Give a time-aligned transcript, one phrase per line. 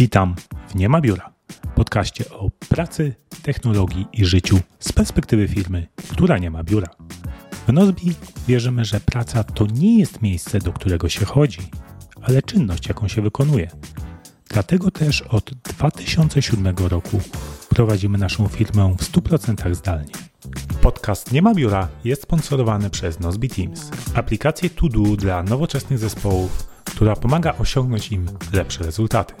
[0.00, 0.34] Witam
[0.68, 1.32] w Nie ma biura,
[1.74, 6.88] podcaście o pracy, technologii i życiu z perspektywy firmy, która nie ma biura.
[7.68, 8.14] W Nozbi
[8.48, 11.58] wierzymy, że praca to nie jest miejsce, do którego się chodzi,
[12.22, 13.70] ale czynność, jaką się wykonuje.
[14.48, 17.20] Dlatego też od 2007 roku
[17.68, 20.12] prowadzimy naszą firmę w 100% zdalnie.
[20.82, 26.70] Podcast Nie ma biura jest sponsorowany przez Nozbi Teams, aplikację to do dla nowoczesnych zespołów,
[26.84, 29.34] która pomaga osiągnąć im lepsze rezultaty.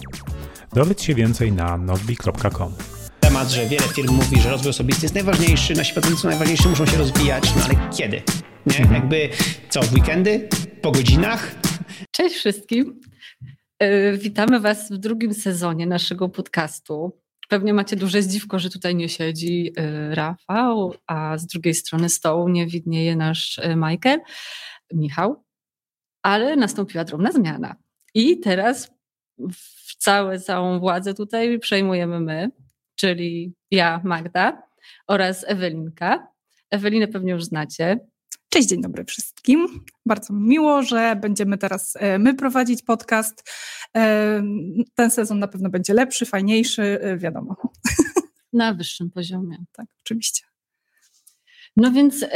[0.72, 2.72] Dowiedz się więcej na nozbi.com.
[3.20, 6.86] Temat, że wiele firm mówi, że rozwój osobisty jest najważniejszy, nasi pracownicy są najważniejsi, muszą
[6.86, 8.22] się rozwijać, no ale kiedy?
[8.66, 8.78] Nie?
[8.78, 8.94] Mhm.
[8.94, 9.28] Jakby
[9.68, 10.48] co, w weekendy?
[10.82, 11.54] Po godzinach?
[12.10, 13.00] Cześć wszystkim.
[13.80, 17.20] Yy, Witamy Was w drugim sezonie naszego podcastu.
[17.48, 22.48] Pewnie macie duże zdziwko, że tutaj nie siedzi yy, Rafał, a z drugiej strony stołu
[22.48, 24.20] nie widnieje nasz yy, Michael,
[24.94, 25.44] Michał,
[26.22, 27.76] ale nastąpiła drobna zmiana.
[28.14, 28.90] I teraz
[29.52, 32.50] w całe, całą władzę tutaj przejmujemy my,
[32.94, 34.62] czyli ja, Magda
[35.06, 36.28] oraz Ewelinka.
[36.70, 38.00] Ewelinę pewnie już znacie.
[38.48, 39.84] Cześć, dzień dobry wszystkim.
[40.06, 43.50] Bardzo mi miło, że będziemy teraz e, my prowadzić podcast.
[43.96, 44.42] E,
[44.94, 47.56] Ten sezon na pewno będzie lepszy, fajniejszy, e, wiadomo.
[48.52, 49.56] Na wyższym poziomie.
[49.72, 50.44] Tak, oczywiście.
[51.76, 52.28] No więc yy,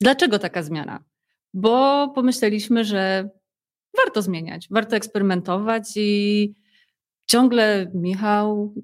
[0.00, 1.04] dlaczego taka zmiana?
[1.54, 3.30] Bo pomyśleliśmy, że
[4.04, 6.54] warto zmieniać, warto eksperymentować i
[7.26, 8.74] ciągle Michał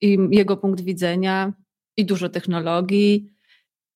[0.00, 1.52] i jego punkt widzenia
[1.96, 3.32] i dużo technologii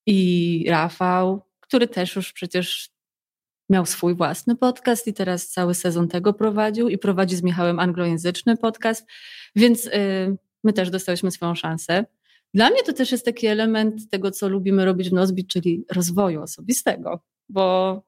[0.07, 2.91] i Rafał, który też już przecież
[3.71, 8.57] miał swój własny podcast i teraz cały sezon tego prowadził i prowadzi z Michałem anglojęzyczny
[8.57, 9.07] podcast,
[9.57, 12.05] więc yy, my też dostałyśmy swoją szansę.
[12.55, 16.43] Dla mnie to też jest taki element tego, co lubimy robić w Nozbi, czyli rozwoju
[16.43, 18.03] osobistego, bo,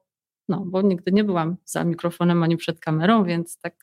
[0.49, 3.75] no, bo nigdy nie byłam za mikrofonem ani przed kamerą, więc tak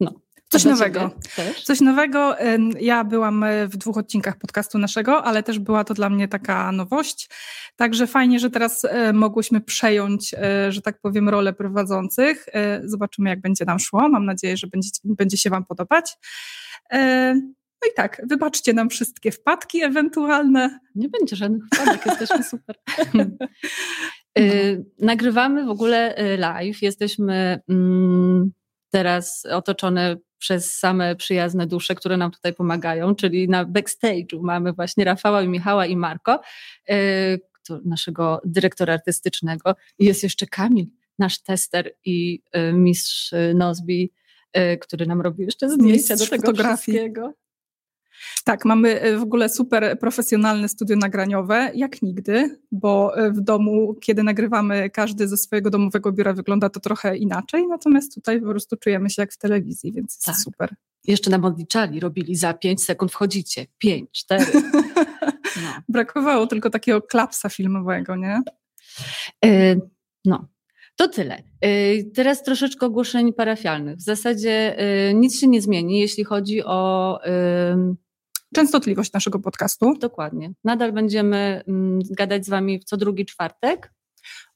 [0.00, 0.20] no.
[0.48, 1.10] Coś nowego.
[1.64, 2.36] Coś nowego.
[2.80, 6.72] Ja byłam e, w dwóch odcinkach podcastu naszego, ale też była to dla mnie taka
[6.72, 7.30] nowość.
[7.76, 12.46] Także fajnie, że teraz e, mogłyśmy przejąć, e, że tak powiem, rolę prowadzących.
[12.84, 14.08] Zobaczymy, jak będzie nam szło.
[14.08, 16.16] Mam nadzieję, że będzie, będzie się Wam podobać.
[17.82, 20.80] No i tak, wybaczcie nam wszystkie wpadki ewentualne.
[20.94, 22.76] Nie będzie żadnych wpadek, jesteśmy super.
[24.38, 26.82] Y, Nagrywamy w ogóle y, live.
[26.82, 28.52] Jesteśmy mm,
[28.90, 35.04] teraz otoczone przez same przyjazne dusze, które nam tutaj pomagają, czyli na backstage'u mamy właśnie
[35.04, 36.40] Rafała i Michała i Marko,
[36.90, 37.40] y,
[37.84, 39.74] naszego dyrektora artystycznego.
[39.98, 40.86] I jest jeszcze Kamil,
[41.18, 42.42] nasz tester i
[42.72, 44.12] mistrz Nozbi,
[44.80, 46.76] który nam robi jeszcze zdjęcia do Mistrz tego fotografii.
[46.76, 47.32] wszystkiego.
[48.44, 53.94] Tak, mamy e, w ogóle super profesjonalne studio nagraniowe, jak nigdy, bo e, w domu,
[53.94, 58.76] kiedy nagrywamy każdy ze swojego domowego biura, wygląda to trochę inaczej, natomiast tutaj po prostu
[58.76, 60.36] czujemy się jak w telewizji, więc jest Tak.
[60.36, 60.74] super.
[61.04, 63.66] Jeszcze nam odliczali, robili za 5 sekund wchodzicie.
[63.78, 64.44] 5, 4.
[65.62, 65.68] No.
[65.88, 68.42] Brakowało tylko takiego klapsa filmowego, nie?
[69.44, 69.76] E,
[70.24, 70.48] no.
[70.96, 71.42] To tyle.
[72.14, 73.96] Teraz troszeczkę ogłoszeń parafialnych.
[73.96, 74.76] W zasadzie
[75.14, 77.18] nic się nie zmieni, jeśli chodzi o.
[78.54, 80.52] Częstotliwość naszego podcastu Dokładnie.
[80.64, 83.92] Nadal będziemy mm, gadać z Wami co drugi czwartek.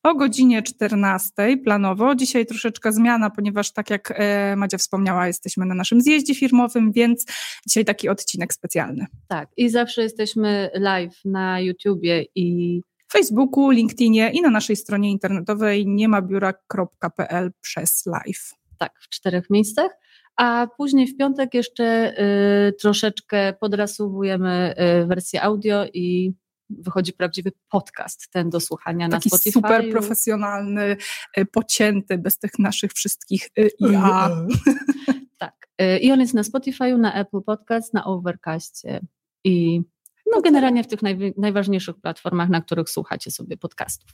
[0.03, 1.33] o godzinie 14
[1.65, 2.15] planowo.
[2.15, 7.27] Dzisiaj troszeczkę zmiana, ponieważ tak jak e, Madzia wspomniała, jesteśmy na naszym zjeździe firmowym, więc
[7.69, 9.07] dzisiaj taki odcinek specjalny.
[9.29, 9.49] Tak.
[9.57, 12.83] I zawsze jesteśmy live na YouTubie i
[13.13, 18.51] Facebooku, LinkedInie i na naszej stronie internetowej niemabiura.pl przez live.
[18.79, 19.91] tak, w czterech miejscach.
[20.39, 22.15] A później w piątek jeszcze
[22.69, 26.33] y, troszeczkę podrasowujemy y, wersję audio i
[26.71, 29.53] wychodzi prawdziwy podcast, ten do słuchania Taki na Spotify.
[29.53, 30.97] super profesjonalny,
[31.37, 34.31] e, pocięty, bez tych naszych wszystkich y, i a.
[35.39, 35.69] Tak.
[35.83, 39.01] Y, I on jest na Spotify, na Apple Podcast, na Overcastie
[39.45, 39.83] i
[40.33, 44.11] no, generalnie w tych najwi- najważniejszych platformach, na których słuchacie sobie podcastów.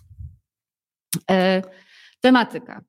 [1.31, 1.63] E,
[2.21, 2.85] tematyka.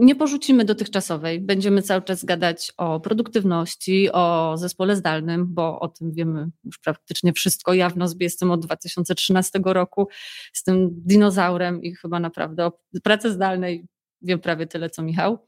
[0.00, 1.40] Nie porzucimy dotychczasowej.
[1.40, 7.32] Będziemy cały czas gadać o produktywności, o zespole zdalnym, bo o tym wiemy już praktycznie
[7.32, 7.74] wszystko.
[7.74, 10.08] Ja w Nozbie jestem od 2013 roku.
[10.54, 12.72] Jestem dinozaurem i chyba naprawdę o
[13.02, 13.86] pracy zdalnej
[14.22, 15.38] wiem prawie tyle, co Michał.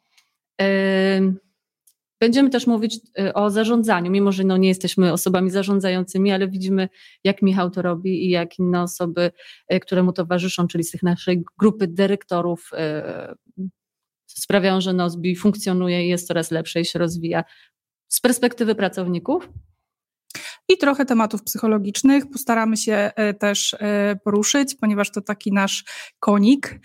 [2.21, 6.89] Będziemy też mówić y, o zarządzaniu, mimo że no nie jesteśmy osobami zarządzającymi, ale widzimy,
[7.25, 9.31] jak Michał to robi i jak inne osoby,
[9.73, 12.71] y, które mu towarzyszą, czyli z tych naszej grupy dyrektorów,
[13.59, 13.67] y,
[14.35, 17.45] sprawiają, że Nozbi funkcjonuje i jest coraz lepsze i się rozwija.
[18.09, 19.49] Z perspektywy pracowników,
[20.69, 22.31] i trochę tematów psychologicznych.
[22.31, 23.77] Postaramy się też
[24.25, 25.85] poruszyć, ponieważ to taki nasz
[26.21, 26.81] konik.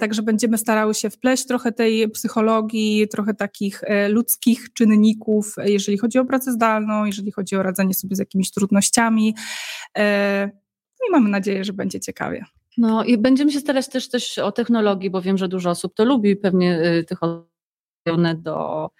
[0.00, 6.24] Także będziemy starały się wpleść trochę tej psychologii, trochę takich ludzkich czynników, jeżeli chodzi o
[6.24, 9.34] pracę zdalną, jeżeli chodzi o radzenie sobie z jakimiś trudnościami.
[11.00, 12.44] No i mamy nadzieję, że będzie ciekawie.
[12.78, 16.04] No i będziemy się starać też, też o technologii, bo wiem, że dużo osób to
[16.04, 17.18] lubi, pewnie y, tych
[18.36, 18.90] do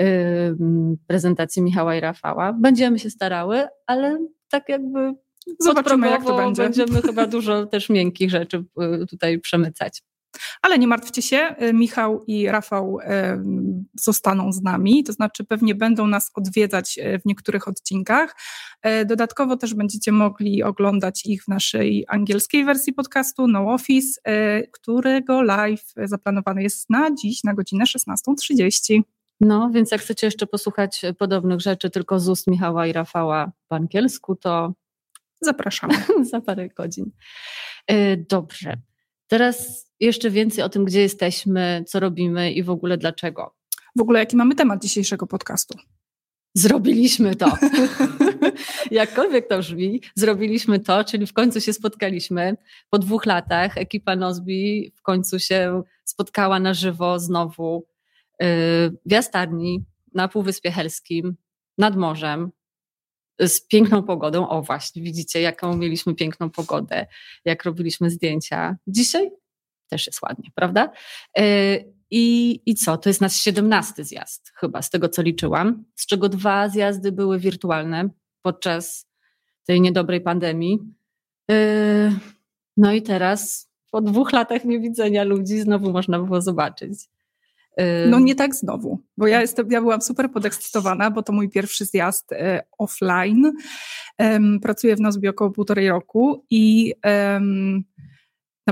[0.00, 0.04] y,
[1.06, 2.52] prezentacji Michała i Rafała.
[2.52, 4.18] Będziemy się starały, ale
[4.50, 5.14] tak jakby
[5.60, 6.62] Zobaczymy, jak to będzie.
[6.62, 8.64] Będziemy chyba dużo też miękkich rzeczy
[9.02, 10.02] y, tutaj przemycać.
[10.62, 13.04] Ale nie martwcie się, y, Michał i Rafał y,
[14.00, 18.36] zostaną z nami, to znaczy pewnie będą nas odwiedzać y, w niektórych odcinkach.
[19.06, 24.20] Dodatkowo też będziecie mogli oglądać ich w naszej angielskiej wersji podcastu No Office,
[24.72, 29.00] którego live zaplanowany jest na dziś na godzinę 16.30.
[29.40, 33.76] No, więc jak chcecie jeszcze posłuchać podobnych rzeczy tylko z ust Michała i Rafała po
[33.76, 34.74] angielsku, to
[35.40, 35.94] zapraszamy
[36.30, 37.10] za parę godzin.
[38.28, 38.76] Dobrze.
[39.32, 43.54] Teraz jeszcze więcej o tym, gdzie jesteśmy, co robimy i w ogóle dlaczego.
[43.96, 45.78] W ogóle jaki mamy temat dzisiejszego podcastu?
[46.54, 47.52] Zrobiliśmy to.
[48.90, 52.56] Jakkolwiek to brzmi, zrobiliśmy to, czyli w końcu się spotkaliśmy.
[52.90, 57.86] Po dwóch latach ekipa Nozbi w końcu się spotkała na żywo znowu
[58.40, 58.46] yy,
[59.06, 61.36] w Jastarni na Półwyspie Helskim,
[61.78, 62.50] nad morzem,
[63.48, 64.48] z piękną pogodą.
[64.48, 67.06] O właśnie, widzicie, jaką mieliśmy piękną pogodę,
[67.44, 68.76] jak robiliśmy zdjęcia.
[68.86, 69.30] Dzisiaj
[69.88, 70.92] też jest ładnie, prawda?
[71.38, 71.78] E,
[72.10, 72.96] I, I co?
[72.96, 77.38] To jest nasz 17 zjazd, chyba, z tego co liczyłam, z czego dwa zjazdy były
[77.38, 78.08] wirtualne
[78.42, 79.06] podczas
[79.64, 80.78] tej niedobrej pandemii.
[81.50, 82.12] E,
[82.76, 86.92] no i teraz, po dwóch latach niewidzenia ludzi, znowu można było zobaczyć.
[88.10, 91.84] No nie tak znowu, bo ja, jestem, ja byłam super podekscytowana, bo to mój pierwszy
[91.84, 93.52] zjazd e, offline.
[94.62, 96.94] Pracuję w Nozbi około półtorej roku i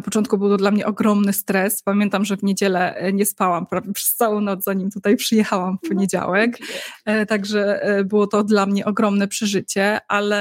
[0.01, 1.83] na początku był to dla mnie ogromny stres.
[1.83, 5.83] Pamiętam, że w niedzielę e, nie spałam prawie przez całą noc, zanim tutaj przyjechałam w
[5.83, 6.59] no, poniedziałek.
[7.05, 10.41] E, także e, było to dla mnie ogromne przeżycie, ale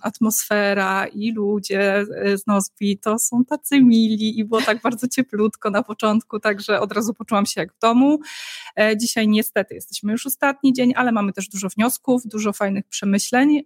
[0.00, 2.04] atmosfera i ludzie
[2.34, 6.92] z Nozbi to są tacy mili i było tak bardzo cieplutko na początku, także od
[6.92, 8.20] razu poczułam się jak w domu.
[8.96, 13.62] Dzisiaj niestety jesteśmy już ostatni dzień, ale mamy też dużo wniosków, dużo fajnych przemyśleń,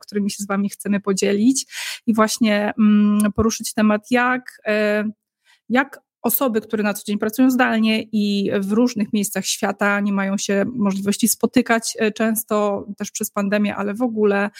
[0.00, 1.66] którymi się z Wami chcemy podzielić
[2.06, 5.04] i właśnie mm, poruszyć temat, jak jak, e,
[5.68, 10.38] jak osoby, które na co dzień pracują zdalnie i w różnych miejscach świata nie mają
[10.38, 14.50] się możliwości spotykać e, często też przez pandemię, ale w ogóle,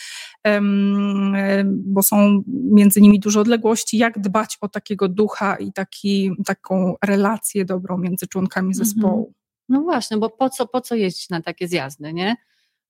[1.66, 7.64] bo są między nimi duże odległości, jak dbać o takiego ducha i taki, taką relację
[7.64, 8.84] dobrą między członkami mhm.
[8.84, 9.32] zespołu.
[9.68, 12.36] No właśnie, bo po co, po co jeździć na takie zjazdy, nie?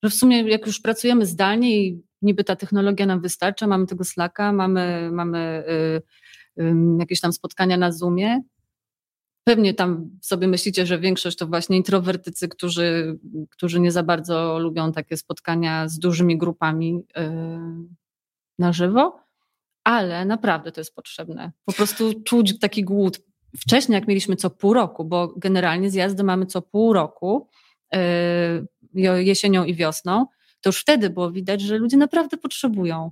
[0.02, 4.04] Że w sumie jak już pracujemy zdalnie i niby ta technologia nam wystarcza, mamy tego
[4.04, 6.02] Slacka, mamy, mamy yy,
[6.98, 8.42] jakieś tam spotkania na Zoomie.
[9.44, 13.18] Pewnie tam sobie myślicie, że większość to właśnie introwertycy, którzy,
[13.50, 17.02] którzy nie za bardzo lubią takie spotkania z dużymi grupami
[18.58, 19.20] na żywo,
[19.84, 21.52] ale naprawdę to jest potrzebne.
[21.64, 23.20] Po prostu czuć taki głód.
[23.56, 27.48] Wcześniej, jak mieliśmy co pół roku, bo generalnie zjazdy mamy co pół roku,
[28.94, 30.26] jesienią i wiosną,
[30.60, 33.10] to już wtedy było widać, że ludzie naprawdę potrzebują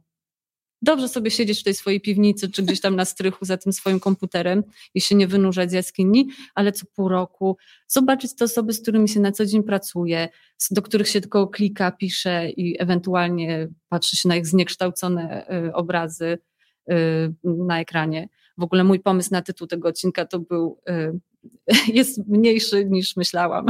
[0.82, 4.00] dobrze sobie siedzieć w tej swojej piwnicy, czy gdzieś tam na strychu za tym swoim
[4.00, 4.62] komputerem
[4.94, 9.08] i się nie wynurzać z jaskini, ale co pół roku zobaczyć te osoby, z którymi
[9.08, 10.28] się na co dzień pracuje,
[10.70, 16.38] do których się tylko klika, pisze i ewentualnie patrzy się na ich zniekształcone y, obrazy
[16.90, 16.94] y,
[17.44, 18.28] na ekranie.
[18.58, 21.20] W ogóle mój pomysł na tytuł tego odcinka to był y,
[21.98, 23.66] jest mniejszy niż myślałam.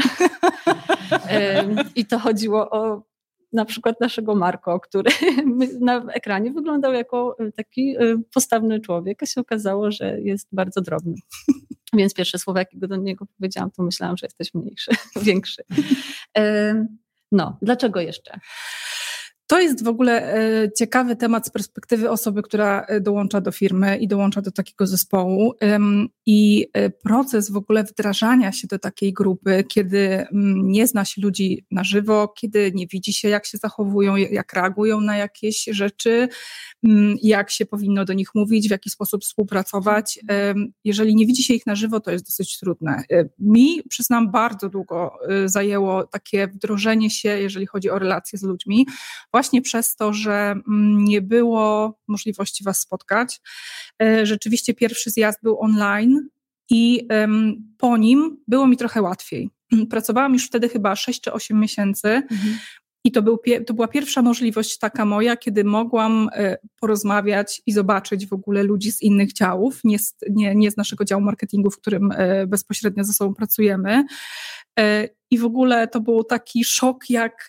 [1.96, 3.02] I to chodziło o
[3.52, 5.10] na przykład naszego Marko, który
[5.80, 10.80] na ekranie wyglądał jako e, taki e, postawny człowiek, a się okazało, że jest bardzo
[10.80, 11.14] drobny.
[11.98, 14.90] Więc pierwsze słowa, jakiego do niego powiedziałam, to myślałam, że jesteś mniejszy,
[15.22, 15.62] większy.
[17.32, 18.40] No, dlaczego jeszcze?
[19.50, 23.98] To jest w ogóle e, ciekawy temat z perspektywy osoby, która e, dołącza do firmy
[23.98, 25.54] i dołącza do takiego zespołu.
[26.26, 31.22] I e, proces w ogóle wdrażania się do takiej grupy, kiedy mm, nie zna się
[31.22, 36.28] ludzi na żywo, kiedy nie widzi się, jak się zachowują, jak reagują na jakieś rzeczy,
[36.84, 40.18] mm, jak się powinno do nich mówić, w jaki sposób współpracować.
[40.84, 43.02] Jeżeli nie widzi się ich na żywo, to jest dosyć trudne.
[43.38, 45.12] Mi, przyznam, bardzo długo
[45.44, 48.86] zajęło takie wdrożenie się, jeżeli chodzi o relacje z ludźmi
[49.38, 53.40] właśnie przez to, że mm, nie było możliwości Was spotkać.
[54.02, 56.28] E, rzeczywiście pierwszy zjazd był online
[56.70, 57.08] i
[57.78, 59.50] po nim było mi trochę łatwiej.
[59.90, 62.08] Pracowałam już wtedy chyba 6 czy 8 miesięcy.
[62.08, 62.58] Mhm.
[63.04, 68.26] I to, był, to była pierwsza możliwość taka moja, kiedy mogłam e, porozmawiać i zobaczyć
[68.26, 71.80] w ogóle ludzi z innych działów, nie z, nie, nie z naszego działu marketingu, w
[71.80, 74.04] którym e, bezpośrednio ze sobą pracujemy.
[75.28, 77.48] E, I w ogóle to był taki szok, jak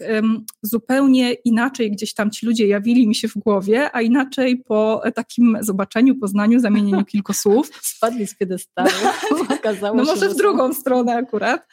[0.62, 5.58] zupełnie inaczej gdzieś tam ci ludzie jawili mi się w głowie, a inaczej po takim
[5.62, 7.72] zobaczeniu, poznaniu, zamienieniu kilku słów.
[7.82, 8.90] Spadli z piedestału.
[9.60, 11.68] Okazało no może w drugą stronę akurat.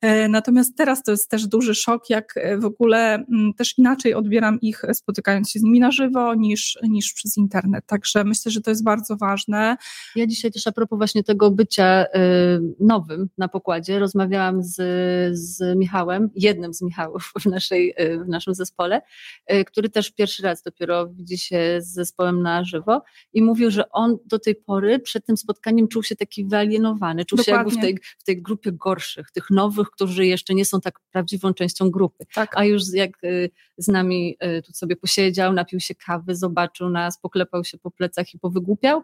[0.00, 4.14] E, natomiast teraz to jest też duży szok, jak e, w ogóle mm, też inaczej
[4.14, 7.86] odbieram ich, spotykając się z nimi na żywo, niż, niż przez internet.
[7.86, 9.76] Także myślę, że to jest bardzo ważne.
[10.16, 12.08] Ja dzisiaj też a propos właśnie tego bycia y,
[12.80, 14.80] nowym na pokładzie, rozmawiałam z
[15.32, 19.02] z Michałem, jednym z Michałów w, naszej, w naszym zespole,
[19.46, 23.02] e, który też pierwszy raz dopiero widzi się z zespołem na żywo
[23.32, 27.36] i mówił, że on do tej pory przed tym spotkaniem czuł się taki wyalienowany, czuł
[27.36, 27.70] Dokładnie.
[27.70, 31.00] się jakby w tej, w tej grupie gorszych, tych nowych, którzy jeszcze nie są tak
[31.10, 32.26] prawdziwą częścią grupy.
[32.34, 32.56] Tak.
[32.56, 33.28] A już jak e,
[33.78, 38.34] z nami e, tu sobie posiedział, napił się kawy, zobaczył nas, poklepał się po plecach
[38.34, 39.02] i powygłupiał,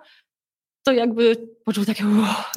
[0.86, 2.04] to jakby poczuł takie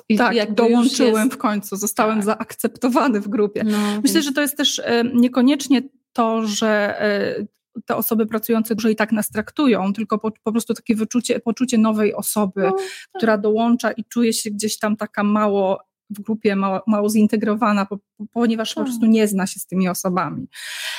[0.10, 1.34] i tak, jakby dołączyłem jest...
[1.34, 2.26] w końcu, zostałem tak.
[2.26, 3.64] zaakceptowany w grupie.
[3.64, 4.26] No, Myślę, więc...
[4.26, 5.82] że to jest też e, niekoniecznie
[6.14, 7.46] to, że e,
[7.86, 12.14] te osoby pracujące dłużej tak nas traktują, tylko po, po prostu takie wyczucie, poczucie nowej
[12.14, 12.86] osoby, no, tak.
[13.16, 17.98] która dołącza i czuje się gdzieś tam taka mało w grupie mało, mało zintegrowana, po,
[18.32, 18.90] ponieważ po tak.
[18.90, 20.48] prostu nie zna się z tymi osobami.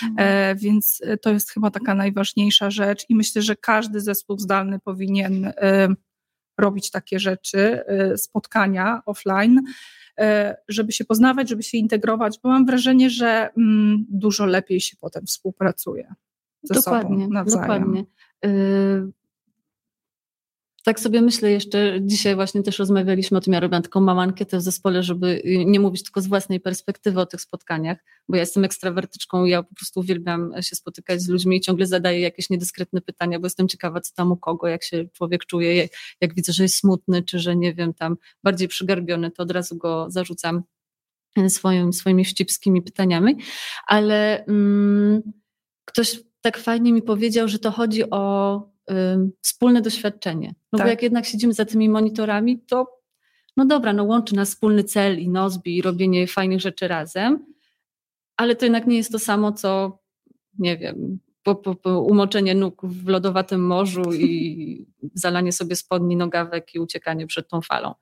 [0.02, 0.28] Mhm.
[0.28, 5.44] E, więc to jest chyba taka najważniejsza rzecz i myślę, że każdy zespół zdalny powinien
[5.56, 5.88] e,
[6.61, 7.81] robić takie rzeczy,
[8.12, 10.23] y, spotkania offline, y,
[10.69, 15.26] żeby się poznawać, żeby się integrować, bo mam wrażenie, że mm, dużo lepiej się potem
[15.26, 16.14] współpracuje.
[16.62, 17.69] Ze dokładnie, sobą nawzajem.
[17.69, 18.05] dokładnie.
[20.80, 24.20] Y, tak sobie myślę jeszcze, dzisiaj właśnie też rozmawialiśmy o tym, ja robiłam taką małą
[24.20, 28.42] ankietę w zespole, żeby nie mówić tylko z własnej perspektywy o tych spotkaniach, bo ja
[28.42, 33.00] jestem ekstrawertyczką ja po prostu uwielbiam się spotykać z ludźmi i ciągle zadaję jakieś niedyskretne
[33.00, 36.52] pytania, bo jestem ciekawa, co tam u kogo, jak się człowiek czuje, jak, jak widzę,
[36.52, 40.62] że jest smutny, czy że nie wiem, tam bardziej przygarbiony, to od razu go zarzucam
[41.49, 43.37] swoim, swoimi wścibskimi pytaniami,
[43.87, 45.22] ale mm,
[45.84, 48.62] ktoś tak fajnie mi powiedział, że to chodzi o
[49.40, 50.54] wspólne doświadczenie.
[50.73, 50.87] No tak.
[50.87, 53.00] bo jak jednak siedzimy za tymi monitorami, to
[53.56, 57.47] no dobra, no łączy nas wspólny cel i nozbi i robienie fajnych rzeczy razem,
[58.37, 59.99] ale to jednak nie jest to samo, co
[60.59, 66.75] nie wiem, po, po, po umoczenie nóg w lodowatym morzu i zalanie sobie spodni nogawek
[66.75, 67.95] i uciekanie przed tą falą.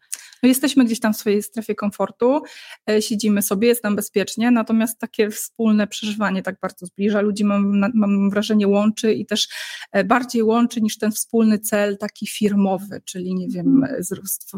[0.42, 2.42] No jesteśmy gdzieś tam w swojej strefie komfortu,
[2.90, 7.82] e, siedzimy sobie, jest nam bezpiecznie, natomiast takie wspólne przeżywanie tak bardzo zbliża ludzi, mam,
[7.94, 9.48] mam wrażenie, łączy i też
[9.92, 14.02] e, bardziej łączy niż ten wspólny cel taki firmowy, czyli nie wiem, mhm.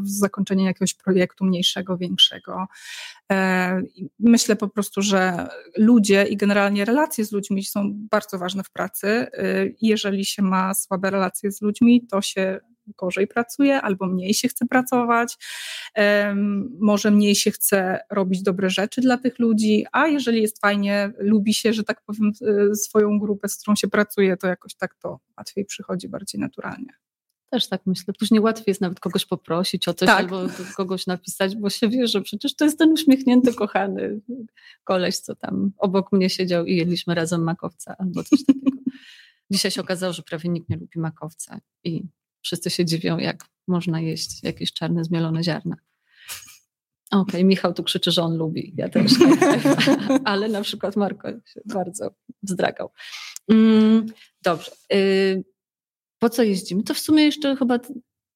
[0.03, 2.67] zakończenie jakiegoś projektu mniejszego, większego.
[3.33, 3.83] E,
[4.19, 9.27] myślę po prostu, że ludzie i generalnie relacje z ludźmi są bardzo ważne w pracy.
[9.83, 12.30] Jeżeli się ma słabe relacje z ludźmi, to się
[12.99, 15.37] gorzej pracuje albo mniej się chce pracować,
[16.81, 21.55] może mniej się chce robić dobre rzeczy dla tych ludzi, a jeżeli jest fajnie, lubi
[21.55, 22.33] się, że tak powiem,
[22.73, 26.93] y, swoją grupę, z którą się pracuje, to jakoś tak to łatwiej przychodzi, bardziej naturalnie.
[27.51, 28.15] Też tak myślę.
[28.19, 30.19] Później łatwiej jest nawet kogoś poprosić o coś tak.
[30.19, 30.43] albo
[30.77, 34.21] kogoś napisać, bo się wie, że przecież to jest ten uśmiechnięty, kochany
[34.85, 38.80] koleś, co tam obok mnie siedział i jedliśmy razem makowca albo coś takiego.
[39.51, 42.09] Dzisiaj się okazało, że prawie nikt nie lubi makowca i
[42.43, 45.77] Wszyscy się dziwią, jak można jeść jakieś czarne, zmielone ziarna.
[47.11, 48.75] Okej, okay, Michał tu krzyczy, że on lubi.
[48.77, 49.13] Ja też.
[50.25, 52.11] Ale na przykład Marko się bardzo
[52.43, 52.91] wzdragał.
[53.49, 54.07] Mm,
[54.43, 54.71] dobrze.
[54.93, 55.45] Y,
[56.19, 56.83] po co jeździmy?
[56.83, 57.79] To w sumie jeszcze chyba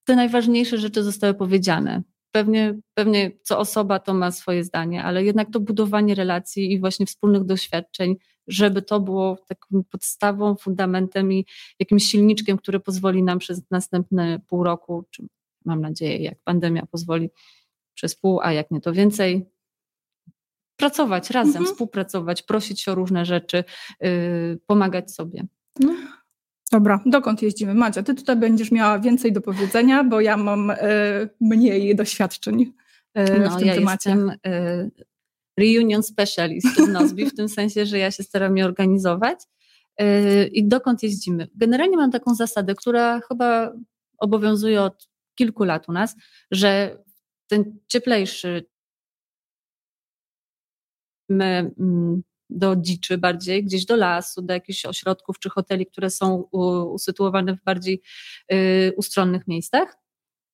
[0.05, 2.03] te najważniejsze rzeczy zostały powiedziane.
[2.31, 7.07] Pewnie, pewnie co osoba to ma swoje zdanie, ale jednak to budowanie relacji i właśnie
[7.07, 11.47] wspólnych doświadczeń żeby to było taką podstawą, fundamentem i
[11.79, 15.27] jakimś silniczkiem, który pozwoli nam przez następne pół roku, czy
[15.65, 17.31] mam nadzieję, jak pandemia pozwoli
[17.95, 19.47] przez pół, a jak nie to więcej,
[20.77, 21.67] pracować razem, mhm.
[21.67, 23.65] współpracować, prosić się o różne rzeczy,
[24.01, 25.47] yy, pomagać sobie.
[25.81, 25.95] No.
[26.73, 27.75] Dobra, dokąd jeździmy?
[27.75, 30.77] Madzia, ty tutaj będziesz miała więcej do powiedzenia, bo ja mam y,
[31.41, 34.11] mniej doświadczeń y, no, w tym ja temacie.
[34.11, 34.91] Jestem, y,
[35.59, 39.39] reunion specialist w Nozbi, w tym sensie, że ja się staram je organizować.
[39.99, 41.49] Yy, I dokąd jeździmy?
[41.55, 43.73] Generalnie mam taką zasadę, która chyba
[44.19, 46.17] obowiązuje od kilku lat u nas,
[46.51, 46.99] że
[47.47, 48.65] ten cieplejszy
[51.31, 56.37] mm, do dziczy bardziej, gdzieś do lasu, do jakichś ośrodków czy hoteli, które są
[56.93, 58.03] usytuowane w bardziej
[58.51, 60.04] yy, ustronnych miejscach.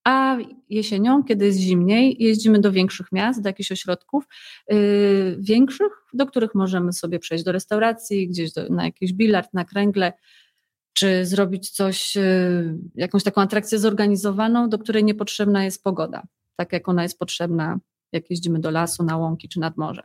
[0.04, 0.36] A
[0.68, 4.24] jesienią, kiedy jest zimniej, jeździmy do większych miast, do jakichś ośrodków
[4.68, 9.64] yy, większych, do których możemy sobie przejść do restauracji, gdzieś do, na jakiś bilard, na
[9.64, 10.12] kręgle,
[10.92, 16.22] czy zrobić coś, yy, jakąś taką atrakcję zorganizowaną, do której niepotrzebna jest pogoda,
[16.56, 17.78] tak jak ona jest potrzebna,
[18.12, 20.02] jak jeździmy do lasu, na łąki czy nad morze.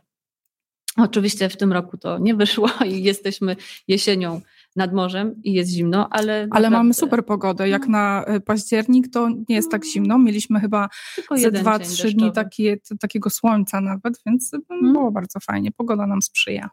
[0.96, 3.56] Oczywiście w tym roku to nie wyszło i jesteśmy
[3.88, 4.40] jesienią
[4.76, 6.32] nad morzem i jest zimno, ale.
[6.32, 7.68] Ale naprawdę, mamy super pogodę.
[7.68, 7.92] Jak No.
[7.92, 10.18] na y, październik to nie jest tak zimno.
[10.18, 14.92] Mieliśmy chyba tylko ze dwa, trzy dni takie, t- takiego słońca nawet, więc Mhm.
[14.92, 15.72] było bardzo fajnie.
[15.72, 16.70] Pogoda nam sprzyja.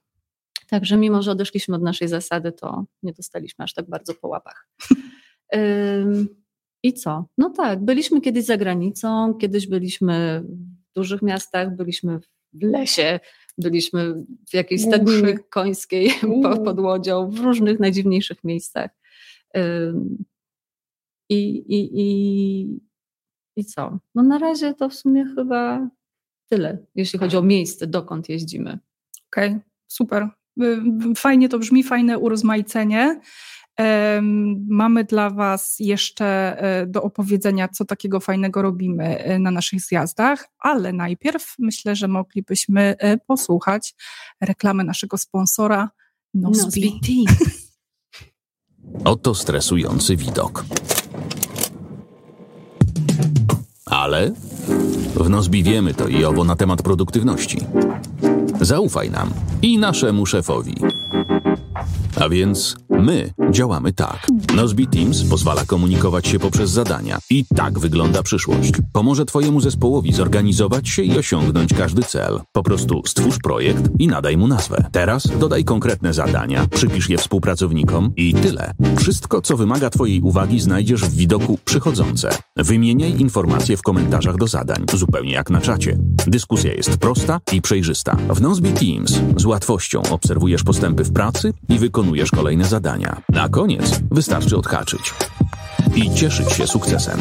[0.69, 4.67] Także mimo, że odeszliśmy od naszej zasady, to nie dostaliśmy aż tak bardzo po łapach.
[5.55, 6.27] Ym,
[6.83, 7.25] I co?
[7.37, 10.43] No tak, byliśmy kiedyś za granicą, kiedyś byliśmy
[10.91, 12.19] w dużych miastach, byliśmy
[12.53, 13.19] w lesie,
[13.57, 14.95] byliśmy w jakiejś Głuszy.
[14.97, 16.43] stadninie końskiej Uuu.
[16.43, 18.91] po- pod łodzią, w różnych najdziwniejszych miejscach.
[21.29, 22.79] I, i, i,
[23.55, 23.99] I co?
[24.15, 25.89] No na razie to w sumie chyba
[26.49, 28.79] tyle, jeśli chodzi o miejsce, dokąd jeździmy.
[29.27, 29.57] Okej,
[29.87, 30.27] super.
[30.61, 30.65] Y,
[31.11, 33.21] y, Fajnie to brzmi, fajne urozmaicenie.
[34.67, 36.25] Mamy dla Was jeszcze
[36.61, 42.07] e, do opowiedzenia, co takiego fajnego robimy e, na naszych zjazdach, ale najpierw myślę, że
[42.07, 43.95] moglibyśmy e, posłuchać
[44.41, 45.89] reklamy naszego sponsora
[46.33, 46.99] Nozbi.
[47.05, 47.37] Team.
[49.13, 50.65] Oto stresujący widok.
[53.85, 54.31] Ale
[55.15, 57.57] w Nozbi wiemy to i owo na temat produktywności.
[58.61, 59.29] Zaufaj nam
[59.61, 60.75] i naszemu szefowi.
[62.15, 64.27] A więc my działamy tak.
[64.55, 67.19] Nozbi Teams pozwala komunikować się poprzez zadania.
[67.29, 68.71] I tak wygląda przyszłość.
[68.93, 72.39] Pomoże Twojemu zespołowi zorganizować się i osiągnąć każdy cel.
[72.51, 74.85] Po prostu stwórz projekt i nadaj mu nazwę.
[74.91, 78.73] Teraz dodaj konkretne zadania, przypisz je współpracownikom i tyle.
[78.97, 82.29] Wszystko, co wymaga Twojej uwagi, znajdziesz w widoku przychodzące.
[82.55, 85.97] Wymieniaj informacje w komentarzach do zadań, zupełnie jak na czacie.
[86.27, 88.17] Dyskusja jest prosta i przejrzysta.
[88.29, 92.02] W Nozbi Teams z łatwością obserwujesz postępy w pracy i wykonujesz
[92.35, 93.21] kolejne zadania.
[93.29, 95.13] Na koniec wystarczy odhaczyć
[95.95, 97.19] i cieszyć się sukcesem.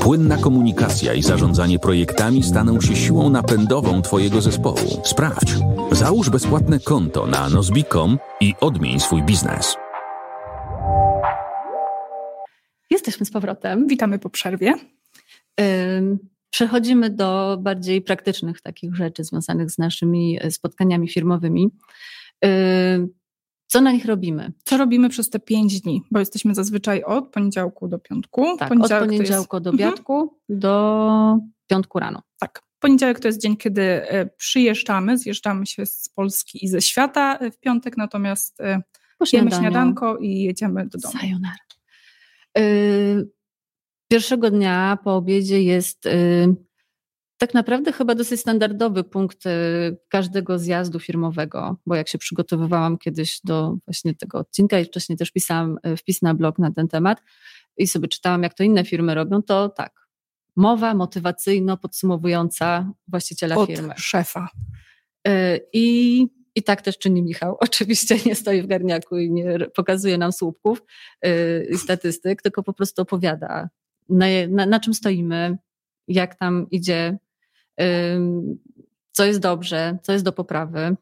[0.00, 5.02] Płynna komunikacja i zarządzanie projektami staną się siłą napędową Twojego zespołu.
[5.04, 5.54] Sprawdź.
[5.92, 9.76] Załóż bezpłatne konto na nozbi.com i odmień swój biznes.
[12.90, 13.86] Jesteśmy z powrotem.
[13.86, 14.74] Witamy po przerwie.
[16.50, 21.70] Przechodzimy do bardziej praktycznych takich rzeczy związanych z naszymi e, spotkaniami firmowymi.
[22.44, 23.08] Ym,
[23.74, 24.52] Co na nich robimy?
[24.64, 26.02] Co robimy przez te pięć dni?
[26.10, 28.56] Bo jesteśmy zazwyczaj od poniedziałku do piątku.
[28.58, 29.88] Tak, Poniedziałek od to jest- poniedziałku do Mhm.
[29.90, 32.22] obiadku do piątku rano.
[32.38, 32.62] Tak.
[32.78, 37.38] Poniedziałek to jest dzień, kiedy e, przyjeżdżamy, zjeżdżamy się z Polski i ze świata.
[37.38, 38.82] E, W piątek natomiast e,
[39.18, 41.18] Po jemy śniadanko i jedziemy do domu.
[41.18, 41.54] Sayonara.
[42.58, 43.28] Y,
[44.10, 46.10] Pierwszego dnia po obiedzie jest y,
[47.44, 49.50] tak naprawdę chyba dosyć standardowy punkt y,
[50.08, 55.30] każdego zjazdu firmowego, bo jak się przygotowywałam kiedyś do właśnie tego odcinka i wcześniej też
[55.30, 57.22] pisałam y, wpis na blog na ten temat
[57.76, 60.08] i sobie czytałam, jak to inne firmy robią, to tak.
[60.56, 63.94] Mowa motywacyjno-podsumowująca właściciela Od firmy.
[63.96, 64.48] szefa.
[65.28, 67.56] Y, I, I tak też czyni Michał.
[67.60, 70.82] Oczywiście nie stoi w garniaku i nie pokazuje nam słupków
[71.70, 73.68] i statystyk, tylko po prostu opowiada,
[74.08, 75.58] na, na, na czym stoimy,
[76.08, 77.18] jak tam idzie,
[79.12, 80.96] co jest dobrze, co jest do poprawy.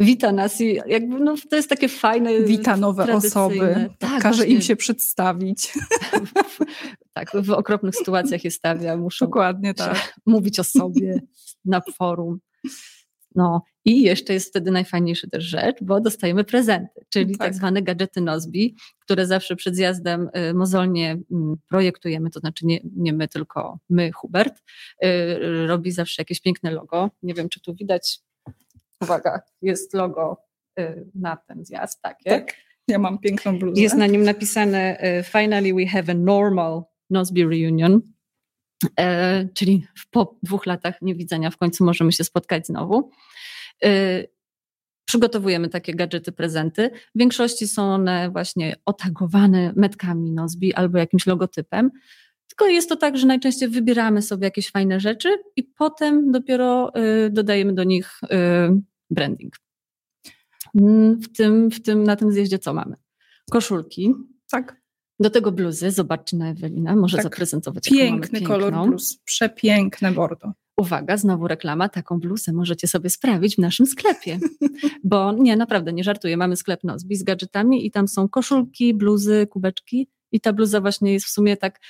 [0.00, 2.42] Wita nas i jakby no, to jest takie fajne.
[2.42, 4.54] Wita nowe osoby, Tak, każe właśnie.
[4.54, 5.72] im się przedstawić.
[7.14, 10.14] tak, w okropnych sytuacjach je stawia, muszą Dokładnie tak.
[10.26, 11.20] mówić o sobie
[11.64, 12.38] na forum.
[13.34, 17.54] No i jeszcze jest wtedy najfajniejsza też rzecz, bo dostajemy prezenty, czyli tak, Tak.
[17.54, 23.12] zwane gadżety Nozbi, które zawsze przed zjazdem y, mozolnie mm, projektujemy, to znaczy nie, nie
[23.12, 24.62] my, tylko my, Hubert,
[25.04, 27.10] y, robi zawsze jakieś piękne logo.
[27.22, 28.18] Nie wiem, czy tu widać,
[29.00, 30.36] uwaga, jest logo
[30.80, 32.30] y, na ten zjazd, takie.
[32.30, 32.54] Tak.
[32.88, 33.80] Ja mam piękną bluzę.
[33.80, 38.00] Jest na nim napisane Finally we have a normal Nozbe reunion,
[38.98, 43.10] e, czyli po dwóch latach niewidzenia w końcu możemy się spotkać znowu.
[43.84, 44.24] E,
[45.04, 46.90] Przygotowujemy takie gadżety, prezenty.
[47.14, 51.90] W większości są one właśnie otagowane metkami Nozbe albo jakimś logotypem.
[52.48, 56.92] Tylko jest to tak, że najczęściej wybieramy sobie jakieś fajne rzeczy i potem dopiero
[57.26, 58.28] y, dodajemy do nich y,
[59.10, 59.54] branding.
[60.74, 62.96] Mm, W tym, w tym, na tym zjeździe co mamy?
[63.50, 64.14] Koszulki,
[64.50, 64.80] Tak.
[65.20, 67.24] do tego bluzy, zobaczcie na Ewelina, może Tak.
[67.24, 67.88] zaprezentować.
[67.88, 69.18] Piękny kolor bluz.
[69.24, 70.52] Przepiękne bordo.
[70.80, 74.38] Uwaga, znowu reklama, taką bluzę możecie sobie sprawić w naszym sklepie.
[75.04, 79.46] Bo nie, naprawdę, nie żartuję, mamy sklep Nozbi z gadżetami i tam są koszulki, bluzy,
[79.46, 81.80] kubeczki I ta bluza właśnie jest w sumie tak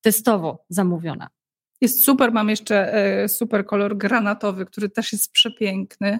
[0.00, 1.28] testowo zamówiona.
[1.80, 6.18] Jest super, mam jeszcze e, super kolor granatowy, który też jest przepiękny.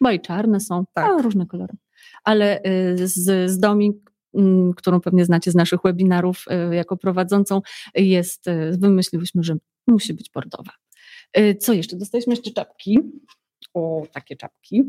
[0.00, 1.10] Bo i czarne są, tak.
[1.10, 1.74] A, różne kolory.
[2.24, 3.92] Ale y, z, z Domi,
[4.34, 7.60] mm, którą pewnie znacie z naszych webinarów y, jako prowadzącą,
[7.94, 8.44] jest,
[8.78, 10.72] wymyśliłyśmy, że musi być bordowa.
[11.58, 11.96] Co jeszcze?
[11.96, 12.98] Dostaliśmy jeszcze czapki.
[13.74, 14.82] O, takie czapki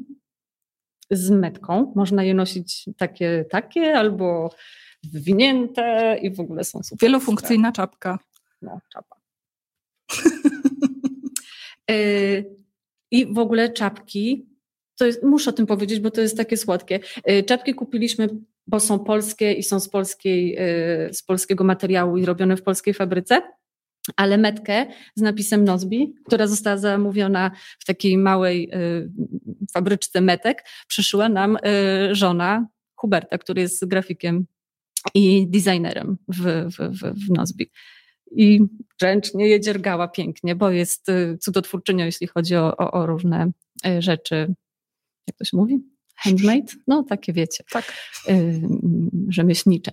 [1.11, 1.93] z metką.
[1.95, 4.49] Można je nosić takie, takie albo
[5.03, 7.07] wywinięte i w ogóle są super.
[7.07, 8.19] Wielofunkcyjna czapka.
[8.61, 9.15] No, czapa.
[13.11, 14.45] I w ogóle czapki
[14.95, 16.99] to jest, muszę o tym powiedzieć, bo to jest takie słodkie.
[17.29, 18.27] Y, czapki kupiliśmy,
[18.67, 20.57] bo są polskie i są z, polskiej,
[21.11, 23.41] z polskiego materiału i robione w polskiej fabryce.
[24.15, 29.09] Ale metkę z napisem Nozbi, która została zamówiona w takiej małej y,
[29.73, 31.57] fabryczce metek, przyszyła nam
[32.11, 34.45] żona Huberta, który jest grafikiem
[35.13, 37.71] i designerem w, w, w, w Nozbi.
[38.31, 38.59] I
[39.01, 41.07] ręcznie je dziergała pięknie, bo jest
[41.39, 43.51] cudotwórczynią, jeśli chodzi o, o, o różne
[43.99, 44.53] rzeczy
[45.27, 45.79] jak to się mówi?
[46.15, 46.73] Handmade?
[46.87, 47.93] No takie wiecie, tak.
[48.29, 48.61] Y,
[49.29, 49.91] rzemieślnicze.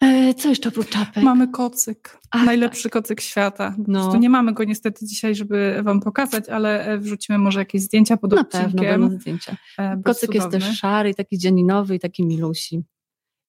[0.00, 1.22] E, co jeszcze oprócz czapek?
[1.22, 2.18] Mamy kocyk.
[2.30, 2.92] Ach, Najlepszy tak.
[2.92, 3.74] kocyk świata.
[3.86, 4.16] No.
[4.16, 8.32] nie mamy go niestety dzisiaj, żeby wam pokazać, ale e, wrzucimy może jakieś zdjęcia pod
[8.32, 9.56] Na pewno będą zdjęcia.
[9.78, 12.82] E, kocyk jest też szary, taki dzianinowy i taki milusi.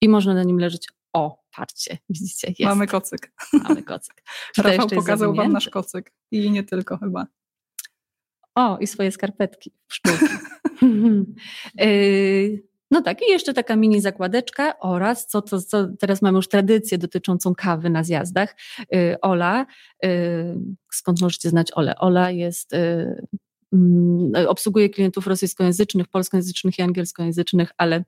[0.02, 0.88] I można na nim leżeć.
[1.14, 2.64] O, patrzcie, widzicie, jest.
[2.64, 3.32] Mamy kocyk.
[3.54, 4.24] Mamy kocyk.
[4.58, 6.14] Rafał pokazał wam nasz kocyk.
[6.32, 7.28] I nie tylko chyba.
[8.56, 10.26] O, i swoje skarpetki, sztuki.
[11.82, 16.48] Y, no tak, i jeszcze taka mini zakładeczka oraz, co, to, co teraz mamy już
[16.48, 18.56] tradycję dotyczącą kawy na zjazdach.
[18.96, 19.66] Y, Ola,
[20.06, 20.56] y,
[20.94, 21.98] skąd możecie znać Ole?
[21.98, 22.74] Ola jest,
[23.74, 28.04] mm, obsługuje klientów rosyjskojęzycznych, polskojęzycznych i angielskojęzycznych, ale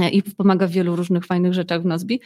[0.00, 2.20] e, i pomaga w wielu różnych fajnych rzeczach w Nozbi.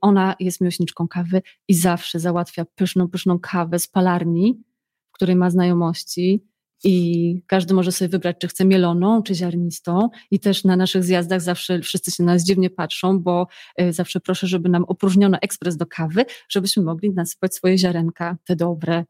[0.00, 4.62] Ona jest miłośniczką kawy i zawsze załatwia pyszną, pyszną kawę z palarni,
[5.08, 6.51] w której ma znajomości
[6.84, 10.08] i każdy może sobie wybrać, czy chce mieloną, czy ziarnistą.
[10.30, 13.46] I też na naszych zjazdach zawsze wszyscy się na nas dziwnie patrzą, bo
[13.80, 18.56] y, zawsze proszę, żeby nam opróżniono ekspres do kawy, żebyśmy mogli nasypać swoje ziarenka, te
[18.56, 19.04] dobre.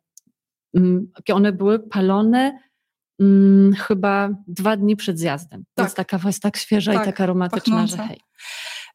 [0.77, 2.59] Mm, one były palone
[3.21, 5.65] mm, chyba dwa dni przed zjazdem.
[5.75, 5.87] Tak.
[5.87, 7.97] Więc ta kawa jest tak świeża tak, i tak aromatyczna, pachnąca.
[7.97, 8.21] że hej.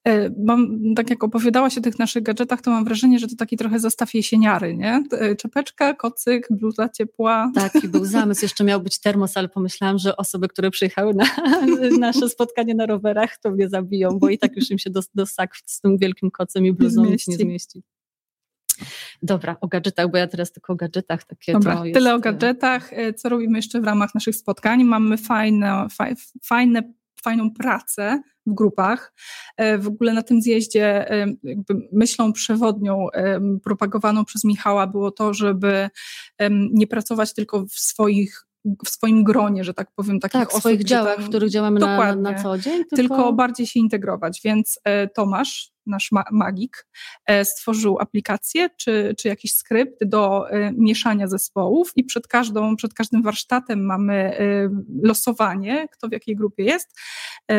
[0.08, 3.58] E, mam, tak jak opowiadałaś o tych naszych gadżetach, to mam wrażenie, że to taki
[3.58, 5.04] trochę zestaw jesieniary, nie?
[5.12, 7.52] E, czepeczka, kocyk, bluza ciepła.
[7.56, 8.46] Tak, i był zamysł.
[8.46, 11.26] Jeszcze miał być termos, ale pomyślałam, że osoby, które przyjechały na
[12.00, 15.26] nasze spotkanie na rowerach, to mnie zabiją, bo i tak już im się do, do
[15.26, 17.32] sak z tym wielkim kocem i bluzą nie zmieści.
[17.32, 17.84] Nie zmieści.
[19.22, 21.54] Dobra, o gadżetach, bo ja teraz tylko o gadżetach takie.
[21.54, 22.00] Dobra, jest...
[22.00, 22.94] tyle o gadżetach.
[22.94, 24.84] E, co robimy jeszcze w ramach naszych spotkań?
[24.84, 25.88] Mamy fajne,
[26.44, 26.94] fajne
[27.28, 29.14] fajną pracę w grupach.
[29.58, 31.26] E, w ogóle na tym zjeździe e,
[31.92, 35.90] myślą przewodnią e, propagowaną przez Michała było to, żeby
[36.50, 38.44] nie pracować tylko w swoich
[38.86, 40.60] w swoim gronie, że tak powiem, takich tak, osób.
[40.60, 42.84] swoich działach, w których działamy na, na, co dzień.
[42.96, 43.16] Tylko...
[43.16, 43.34] tylko...
[43.34, 44.42] bardziej się integrować.
[44.44, 44.80] Więc
[45.16, 46.88] Tomasz, nasz ma magik,
[47.26, 52.94] e, stworzył aplikację czy, czy jakiś skrypt do e, mieszania zespołów i przed, każdą, przed
[52.94, 54.70] każdym warsztatem mamy e,
[55.04, 57.00] losowanie, kto w jakiej grupie jest,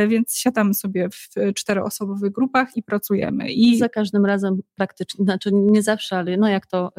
[0.08, 3.52] więc siadamy sobie w czteroosobowych grupach i pracujemy.
[3.52, 6.92] I za każdym razem praktycznie, znaczy nie zawsze, ale no jak to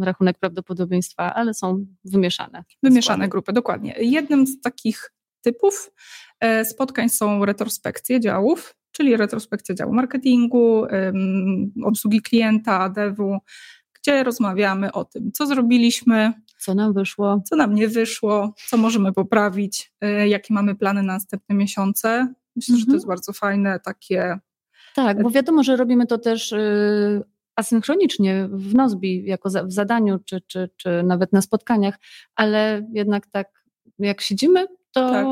[0.00, 2.64] rachunek prawdopodobieństwa, ale są wymieszane.
[2.82, 3.94] Wymieszane grupy, dokładnie.
[3.98, 5.12] Jednym z takich
[5.42, 5.90] typów
[6.64, 10.86] spotkań są retrospekcje działów, czyli retrospekcja działu marketingu,
[11.84, 13.38] obsługi klienta, devu,
[13.94, 19.12] gdzie rozmawiamy o tym, co zrobiliśmy, co nam wyszło, co nam nie wyszło, co możemy
[19.12, 22.34] poprawić, y, jakie mamy plany na następne miesiące.
[22.56, 22.80] Myślę, mhm.
[22.80, 22.94] że to mhm.
[22.94, 24.38] jest bardzo fajne takie.
[24.94, 27.22] Tak, bo wiadomo, że robimy to też y,
[27.56, 31.98] asynchronicznie w Nozbi, jako w zadaniu, czy, czy, czy nawet na spotkaniach,
[32.36, 33.64] ale jednak tak,
[33.98, 35.26] jak siedzimy, to tak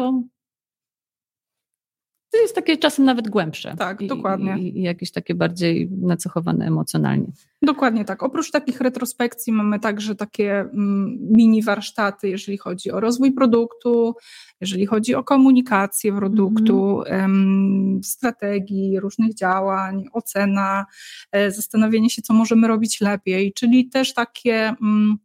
[2.33, 3.75] to jest takie czasem nawet głębsze.
[3.79, 4.59] Tak, i, dokładnie.
[4.59, 7.27] I, I, jakieś takie bardziej nacechowane emocjonalnie.
[7.62, 8.23] Dokładnie tak.
[8.23, 14.14] Oprócz takich retrospekcji mamy także takie mm, mini warsztaty, jeżeli chodzi o rozwój produktu,
[14.61, 18.01] jeżeli chodzi o komunikację produktu, mm.
[18.05, 20.87] strategii, różnych działań, ocena,
[21.33, 25.18] e, zastanowienie się, co możemy robić lepiej, czyli też takie mm,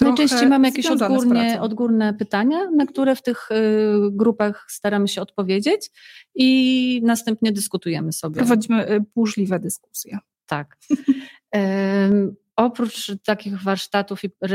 [0.00, 3.54] Najczęściej mamy jakieś odgórnie, odgórne pytania, na które w tych y,
[4.10, 5.90] grupach staramy się odpowiedzieć
[6.34, 8.36] i następnie dyskutujemy sobie.
[8.36, 10.18] Prowadzimy y, burzliwe dyskusje.
[10.46, 10.76] Tak.
[11.52, 14.30] um, oprócz takich warsztatów i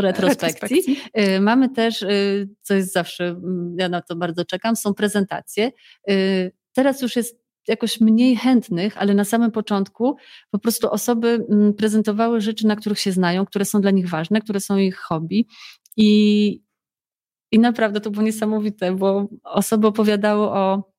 [0.00, 2.04] retrospekcji, y, mamy też,
[2.62, 5.72] co jest zawsze, mm, ja na to bardzo czekam, są prezentacje.
[6.72, 10.16] Teraz już jest jakoś mniej chętnych, ale na samym początku
[10.50, 14.40] po prostu osoby mm, prezentowały rzeczy, na których się znają, które są dla nich ważne,
[14.40, 15.46] które są ich hobby.
[15.96, 16.62] I,
[17.52, 20.95] i naprawdę to było niesamowite, bo osoby opowiadały o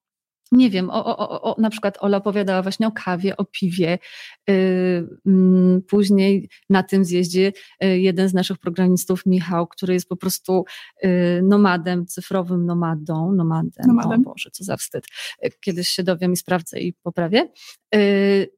[0.52, 4.00] nie wiem, o, o, o, na przykład Ola opowiadała właśnie o kawie, o piwie.
[4.48, 10.66] Yy, później na tym zjeździe yy, jeden z naszych programistów, Michał, który jest po prostu
[11.04, 11.10] yy,
[11.44, 14.22] nomadem, cyfrowym nomadą, nomadem, nomadem.
[14.22, 15.06] o Boże, co za wstyd.
[15.46, 17.48] Y, kiedyś się dowiem i sprawdzę i poprawię.
[17.96, 18.52] Y,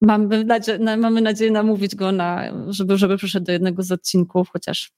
[0.00, 4.92] mamy, nadzieję, mamy nadzieję namówić go, na, żeby, żeby przyszedł do jednego z odcinków, chociaż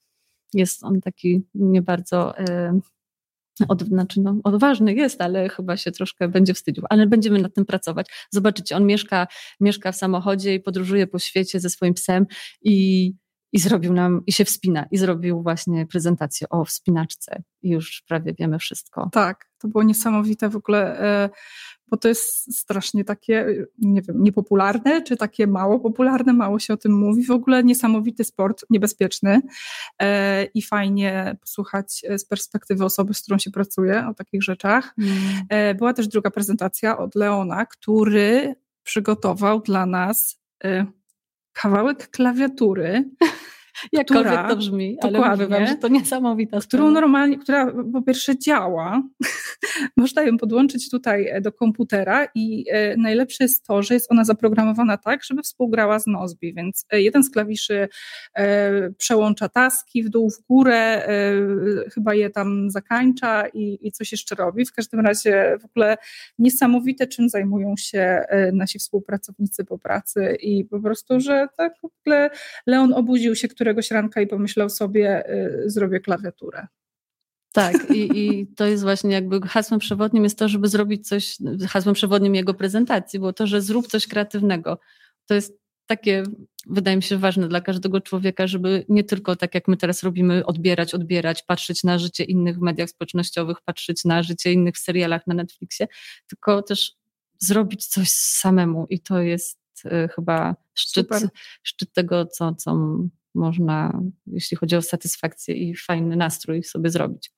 [0.55, 2.45] jest on taki nie bardzo y,
[3.69, 7.67] od, znaczy no, odważny jest, ale chyba się troszkę będzie wstydził, ale będziemy nad tym
[7.67, 8.07] pracować.
[8.31, 9.27] Zobaczycie, on mieszka,
[9.61, 12.27] mieszka w samochodzie i podróżuje po świecie ze swoim psem
[12.62, 13.12] i,
[13.55, 18.35] i zrobił nam, i się wspina, i zrobił właśnie prezentację o wspinaczce i już prawie
[18.38, 19.09] wiemy wszystko.
[19.12, 21.01] Tak, to było niesamowite w ogóle.
[21.01, 21.31] E,
[21.88, 23.47] bo to jest strasznie takie,
[23.79, 27.25] nie wiem, niepopularne, czy takie mało popularne, mało się o tym mówi.
[27.25, 29.40] W ogóle niesamowity sport, niebezpieczny
[29.99, 34.95] e, i fajnie posłuchać e, z perspektywy osoby, z którą się pracuje o takich rzeczach.
[34.99, 35.77] Mm.
[35.77, 40.40] Była też druga prezentacja od Leona, który przygotował dla nas
[41.55, 43.11] kawałek klawiatury
[43.93, 46.91] Jakkolwiek która, to brzmi, ale wam, że to niesamowita Którą sprawa.
[46.91, 49.03] normalnie, która po pierwsze działa,
[49.97, 54.25] można ją podłączyć tutaj e, do komputera i e, najlepsze jest to, że jest ona
[54.25, 57.89] zaprogramowana tak, żeby współgrała z Nozbi, więc e, jeden z klawiszy
[58.99, 61.07] przełącza taski w dół, w górę,
[61.95, 64.67] chyba je tam zakańcza i, i coś jeszcze robi.
[64.67, 65.97] W każdym razie w ogóle
[66.39, 72.31] niesamowite, czym zajmują się nasi współpracownicy po pracy i po prostu, że tak w ogóle
[72.67, 76.66] Leon obudził się, który któregoś ranka i pomyślał sobie, y, zrobię klawiaturę.
[77.53, 81.37] Tak, i, i to jest właśnie jakby hasłem przewodnim jest to, żeby zrobić coś,
[81.68, 84.79] hasłem przewodnim jego prezentacji było to, że zrób coś kreatywnego.
[85.27, 86.22] To jest takie,
[86.66, 90.46] wydaje mi się, ważne dla każdego człowieka, żeby nie tylko tak jak my teraz robimy,
[90.46, 95.27] odbierać, odbierać, patrzeć na życie innych w mediach społecznościowych, patrzeć na życie innych w serialach
[95.27, 95.88] na Netflixie,
[96.27, 96.92] tylko też
[97.38, 101.09] zrobić coś samemu i to jest y, chyba szczyt,
[101.62, 102.98] szczyt tego, co, co
[103.35, 107.33] można, jeśli chodzi o satysfakcję i fajny nastrój sobie zrobić.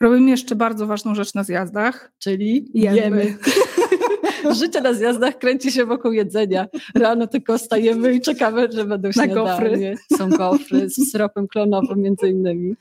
[0.00, 2.96] Robimy jeszcze bardzo ważną rzecz na zjazdach, czyli jemy.
[2.96, 3.38] jemy.
[4.60, 6.66] Życie na zjazdach kręci się wokół jedzenia.
[6.94, 9.34] Rano tylko wstajemy i czekamy, że będą na śniadanie.
[9.34, 9.96] gofry.
[10.18, 12.74] Są gofry z syropem klonowym między innymi.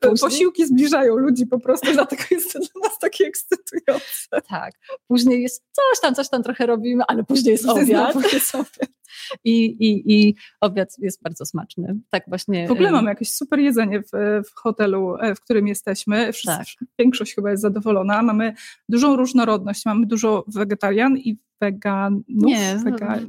[0.00, 0.18] Później...
[0.18, 4.42] Posiłki zbliżają ludzi po prostu, dlatego jest to dla nas takie ekscytujące.
[4.48, 4.72] Tak.
[5.08, 8.32] Później jest coś tam, coś tam trochę robimy, ale później jest obiad.
[8.32, 8.95] Jest obiad.
[9.44, 11.94] I, i, I obiad jest bardzo smaczny.
[12.10, 12.68] Tak właśnie.
[12.68, 14.10] W ogóle mamy jakieś super jedzenie w,
[14.46, 16.32] w hotelu, e, w którym jesteśmy.
[16.32, 16.88] Wszyscy, tak.
[16.98, 18.22] Większość chyba jest zadowolona.
[18.22, 18.54] Mamy
[18.88, 22.24] dużą różnorodność, mamy dużo wegetarian i weganów.
[22.28, 22.80] Nie,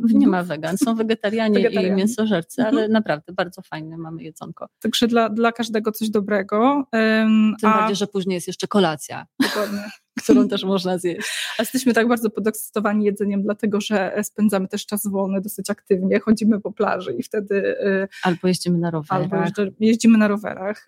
[0.04, 0.78] nie ma wegan.
[0.78, 1.94] Są wegetarianie, wegetarianie.
[1.94, 2.78] i mięsożercy, mhm.
[2.78, 4.70] ale naprawdę bardzo fajne mamy jedzonko.
[4.80, 6.88] Także dla, dla każdego coś dobrego.
[6.94, 7.78] Um, Tym a...
[7.78, 9.26] bardziej, że później jest jeszcze kolacja.
[9.40, 9.80] Dokładnie.
[10.24, 11.56] którą też można zjeść.
[11.58, 16.62] A jesteśmy tak bardzo podekscytowani jedzeniem, dlatego że spędzamy też czas wolny dosyć aktywnie, chodzimy
[16.62, 17.56] po plaży i wtedy...
[17.56, 19.52] Y, albo jeździmy na rowerach.
[19.58, 20.88] Albo jeździmy na rowerach.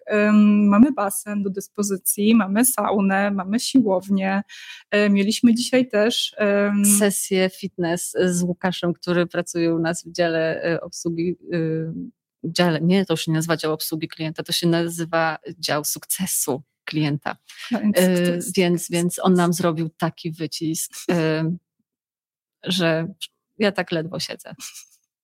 [0.69, 4.43] Mamy basen do dyspozycji, mamy saunę, mamy siłownię.
[5.09, 6.35] Mieliśmy dzisiaj też...
[6.99, 7.28] Sesję
[7.59, 11.93] fitness z Łukaszem, który pracuje u nas w dziale y, obsługi y,
[12.43, 16.63] dziale, nie, to już się nie nazywa dział obsługi klienta, to się nazywa dział sukcesu
[16.85, 17.37] klienta.
[17.71, 21.55] No, e, więc, więc on nam zrobił taki wycisk, e,
[22.63, 23.07] że
[23.57, 24.55] ja tak ledwo siedzę.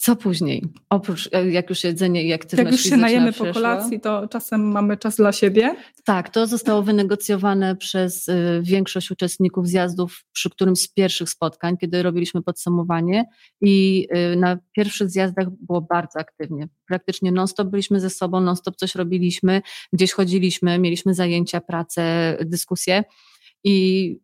[0.04, 0.64] Co później?
[0.90, 4.72] Oprócz e, jak już jedzenie i aktywność Jak już się najemy po kolacji, to czasem
[4.72, 5.76] mamy czas dla siebie.
[6.04, 12.02] Tak, to zostało wynegocjowane przez y, większość uczestników zjazdów przy którymś z pierwszych spotkań, kiedy
[12.02, 13.24] robiliśmy podsumowanie
[13.60, 16.68] i y, na pierwszych zjazdach było bardzo aktywnie.
[16.86, 19.62] Praktycznie non-stop byliśmy ze sobą, non-stop coś robiliśmy,
[19.92, 23.04] gdzieś chodziliśmy, mieliśmy zajęcia, pracę, dyskusje
[23.64, 24.18] i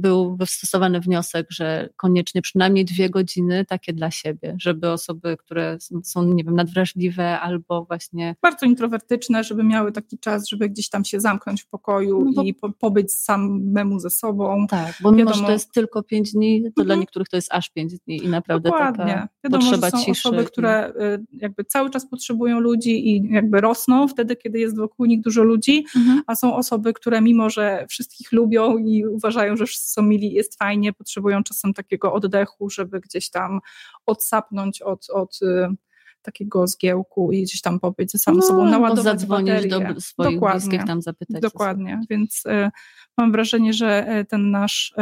[0.00, 6.24] był wystosowany wniosek, że koniecznie przynajmniej dwie godziny takie dla siebie, żeby osoby, które są,
[6.24, 8.36] nie wiem, nadwrażliwe albo właśnie.
[8.42, 12.42] Bardzo introwertyczne, żeby miały taki czas, żeby gdzieś tam się zamknąć w pokoju no bo...
[12.42, 14.66] i po, pobyć samemu ze sobą.
[14.66, 15.36] Tak, bo mimo, Wiadomo...
[15.36, 16.86] że to jest tylko pięć dni, to mhm.
[16.86, 19.04] dla niektórych to jest aż pięć dni i naprawdę Dokładnie.
[19.04, 20.28] taka Wiadomo, potrzeba że są ciszy.
[20.28, 25.06] osoby, które y, jakby cały czas potrzebują ludzi i jakby rosną wtedy, kiedy jest wokół
[25.06, 26.22] nich dużo ludzi, mhm.
[26.26, 30.92] a są osoby, które mimo, że wszystkich lubią, i uważają, że są mili, jest fajnie,
[30.92, 33.60] potrzebują czasem takiego oddechu, żeby gdzieś tam
[34.06, 35.68] odsapnąć od, od y,
[36.22, 39.94] takiego zgiełku i gdzieś tam pobyć ze samą no, sobą, naładować zadzwonić baterię.
[39.94, 40.68] do swoich Dokładnie.
[40.68, 41.42] bliskich, tam zapytać.
[41.42, 42.70] Dokładnie, więc y,
[43.18, 44.94] mam wrażenie, że ten nasz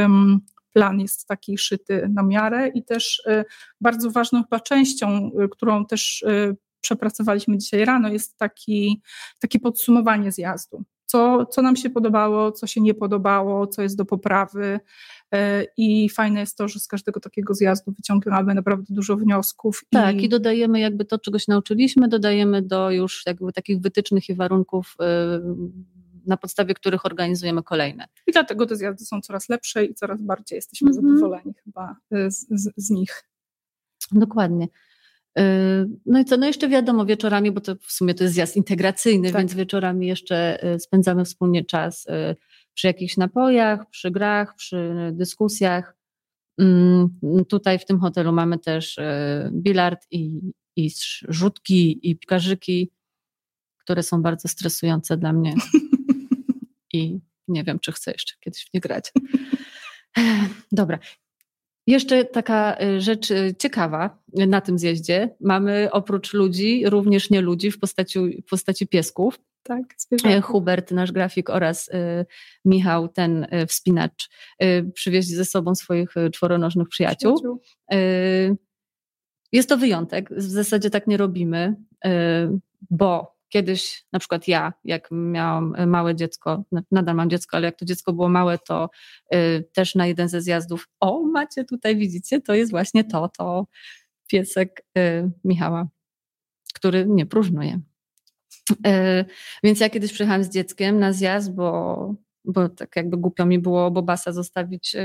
[0.72, 3.44] plan jest taki szyty na miarę i też y,
[3.80, 9.02] bardzo ważną chyba częścią, y, którą też y, przepracowaliśmy dzisiaj rano, jest taki,
[9.40, 10.84] takie podsumowanie zjazdu.
[11.10, 14.80] Co, co nam się podobało, co się nie podobało, co jest do poprawy.
[15.76, 19.84] I fajne jest to, że z każdego takiego zjazdu wyciągamy naprawdę dużo wniosków.
[19.90, 24.28] Tak, i, i dodajemy jakby to, czego się nauczyliśmy, dodajemy do już jakby takich wytycznych
[24.28, 24.96] i warunków
[26.26, 28.06] na podstawie których organizujemy kolejne.
[28.26, 31.16] I dlatego te zjazdy są coraz lepsze i coraz bardziej jesteśmy mm -hmm.
[31.16, 33.24] zadowoleni chyba y, z, z, z nich.
[34.12, 34.68] Dokładnie.
[35.38, 35.42] Y,
[36.06, 39.32] no i co, no jeszcze wiadomo, wieczorami, bo to w sumie to jest zjazd integracyjny,
[39.32, 39.40] tak.
[39.40, 42.06] więc wieczorami jeszcze y, spędzamy wspólnie czas
[42.74, 45.96] przy jakichś napojach, przy grach, przy dyskusjach.
[46.60, 47.08] Mm,
[47.48, 48.98] tutaj w tym hotelu mamy też
[49.52, 50.40] bilard i,
[50.76, 50.90] i
[51.28, 52.90] rzutki i pikarzyki,
[53.78, 55.54] które są bardzo stresujące dla mnie.
[56.92, 59.12] i nie wiem, czy chcę jeszcze kiedyś w nie grać.
[60.72, 60.98] Dobra.
[61.86, 65.34] Jeszcze taka y, rzecz y, ciekawa na tym zjeździe.
[65.40, 69.40] Mamy oprócz ludzi również nie ludzi w postaci, w postaci piesków.
[69.62, 70.40] Tak, zwierzęta.
[70.40, 72.26] Hubert, nasz grafik oraz y,
[72.64, 74.30] Michał, ten y, wspinacz,
[74.62, 77.34] y, przywieźli ze sobą swoich y, czworonożnych przyjaciół.
[77.34, 77.60] przyjaciół.
[79.52, 80.30] jest to wyjątek.
[80.30, 81.76] W zasadzie tak nie robimy,
[82.90, 87.76] bo Kiedyś na przykład ja, jak miałam e, małe dziecko, nadal mam dziecko, ale jak
[87.76, 88.90] to dziecko było małe, to
[89.34, 93.66] y, też na jeden ze zjazdów, o macie tutaj, widzicie, to jest właśnie to, to
[94.26, 95.88] piesek y, Michała,
[96.74, 97.80] który nie próżnuje.
[98.70, 99.24] Y,
[99.62, 103.90] więc ja kiedyś przyjechałam z dzieckiem na zjazd, bo, bo tak jakby głupio mi było
[103.90, 104.96] Bobasa zostawić,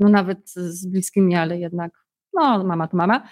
[0.00, 2.02] no nawet z bliskimi, ale jednak
[2.34, 3.28] no, mama to mama.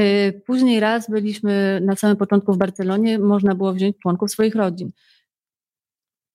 [0.00, 4.90] Y, później raz byliśmy na samym początku w Barcelonie, można było wziąć członków swoich rodzin.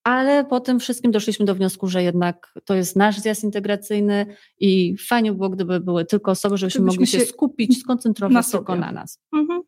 [0.03, 4.25] Ale po tym wszystkim doszliśmy do wniosku, że jednak to jest nasz zjazd integracyjny
[4.59, 8.91] i fajnie było, gdyby były tylko osoby, żebyśmy mogli się skupić, skoncentrować na tylko na
[8.91, 9.19] nas.
[9.33, 9.61] Mhm.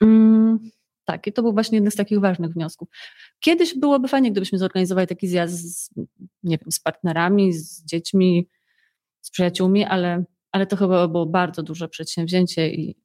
[0.00, 0.70] Mm,
[1.04, 2.88] tak, i to był właśnie jeden z takich ważnych wniosków.
[3.40, 5.90] Kiedyś byłoby fajnie, gdybyśmy zorganizowali taki zjazd z,
[6.42, 8.48] nie wiem, z partnerami, z dziećmi,
[9.20, 10.24] z przyjaciółmi, ale
[10.56, 12.96] ale to chyba było bardzo duże przedsięwzięcie i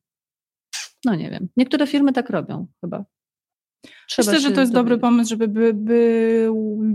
[1.05, 1.49] no nie wiem.
[1.57, 3.05] Niektóre firmy tak robią chyba.
[4.07, 6.49] Trzeba Myślę, że to jest dobry pomysł, żeby by, by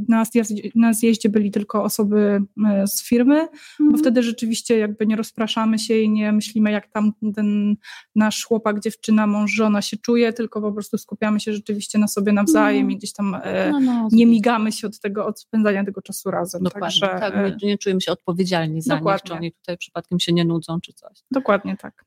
[0.09, 3.49] na, zjeździe, na zjeździe byli tylko osoby e, z firmy, mm.
[3.79, 3.99] bo mhm.
[3.99, 7.77] wtedy rzeczywiście jakby nie rozpraszamy się i nie myślimy, jak tam ten
[8.15, 12.33] nasz chłopak, dziewczyna, mąż, żona się czuje, tylko po prostu skupiamy się rzeczywiście na sobie
[12.33, 12.93] nawzajem no.
[12.93, 16.31] i gdzieś tam e, no, no, nie migamy się od tego, od spędzania tego czasu
[16.31, 16.63] razem.
[16.63, 19.19] Dokładnie, Także, tak, nie, e, nie czujemy się odpowiedzialni za dokładnie.
[19.19, 21.19] nich, czy oni tutaj przypadkiem się nie nudzą, czy coś.
[21.31, 22.05] Dokładnie tak.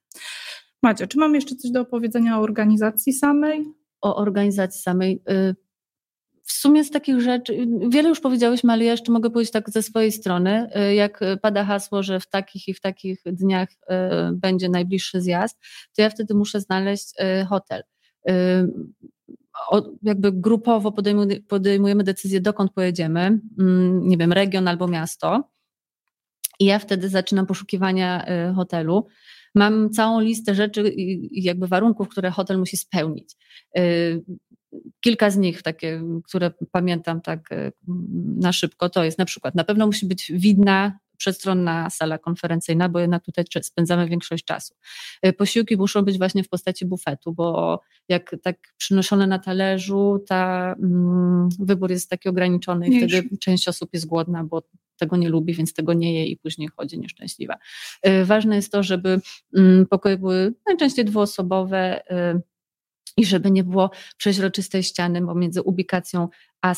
[0.84, 3.79] Macie, czy mam jeszcze coś do opowiedzenia o organizacji samej?
[4.02, 5.22] O organizacji samej.
[5.30, 5.56] Y,
[6.44, 9.84] w sumie z takich rzeczy, wiele już powiedziałyśmy, ale ja jeszcze mogę powiedzieć tak ze
[9.84, 13.76] swojej strony, y, jak pada hasło, że w takich i w takich dniach y,
[14.34, 15.60] będzie najbliższy zjazd,
[15.96, 17.14] to ja wtedy muszę znaleźć
[17.50, 17.84] hotel.
[20.04, 20.94] Jakby grupowo
[21.48, 25.50] podejmujemy decyzję, dokąd pojedziemy, mm, nie wiem, region albo miasto.
[26.60, 29.08] I ja wtedy zaczynam poszukiwania hotelu
[29.56, 33.36] mam całą listę rzeczy i jakby warunków, które hotel musi spełnić.
[33.78, 34.24] Y,
[35.02, 37.72] kilka z nich, takie, które pamiętam tak y,
[38.38, 43.00] na szybko, to jest na przykład na pewno musi być widna przestronna sala konferencyjna, bo
[43.00, 44.74] jednak tutaj spędzamy większość czasu.
[45.26, 50.76] Y, posiłki muszą być właśnie w postaci bufetu, bo jak tak przynoszone na talerzu, ta
[50.84, 54.62] mm, wybór jest taki ograniczony i wtedy część osób jest głodna, bo
[55.00, 57.58] tego nie lubi, więc tego nie je i później chodzi nieszczęśliwa.
[58.08, 59.22] Y, ważne jest to, żeby
[59.58, 62.42] mm, pokoje były najczęściej dwuosobowe, y,
[63.18, 66.28] i żeby nie było przeźroczystej ściany pomiędzy ubikacją
[66.62, 66.74] a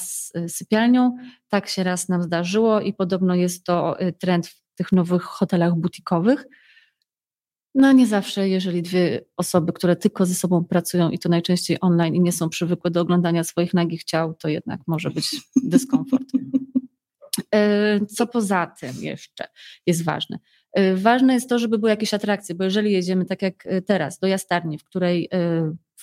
[0.47, 1.17] sypialnią.
[1.49, 5.75] Tak się raz nam zdarzyło i podobno jest to y, trend w tych nowych hotelach
[5.75, 6.45] butikowych.
[7.75, 12.15] No nie zawsze, jeżeli dwie osoby, które tylko ze sobą pracują i to najczęściej online
[12.15, 16.25] i nie są przywykłe do oglądania swoich nagich ciał, to jednak może być dyskomfort.
[17.55, 19.47] Y, co poza tym jeszcze
[19.85, 20.39] jest ważne?
[20.79, 24.27] Y, ważne jest to, żeby były jakieś atrakcje, bo jeżeli jedziemy tak jak teraz do
[24.27, 25.29] Jastarni, w której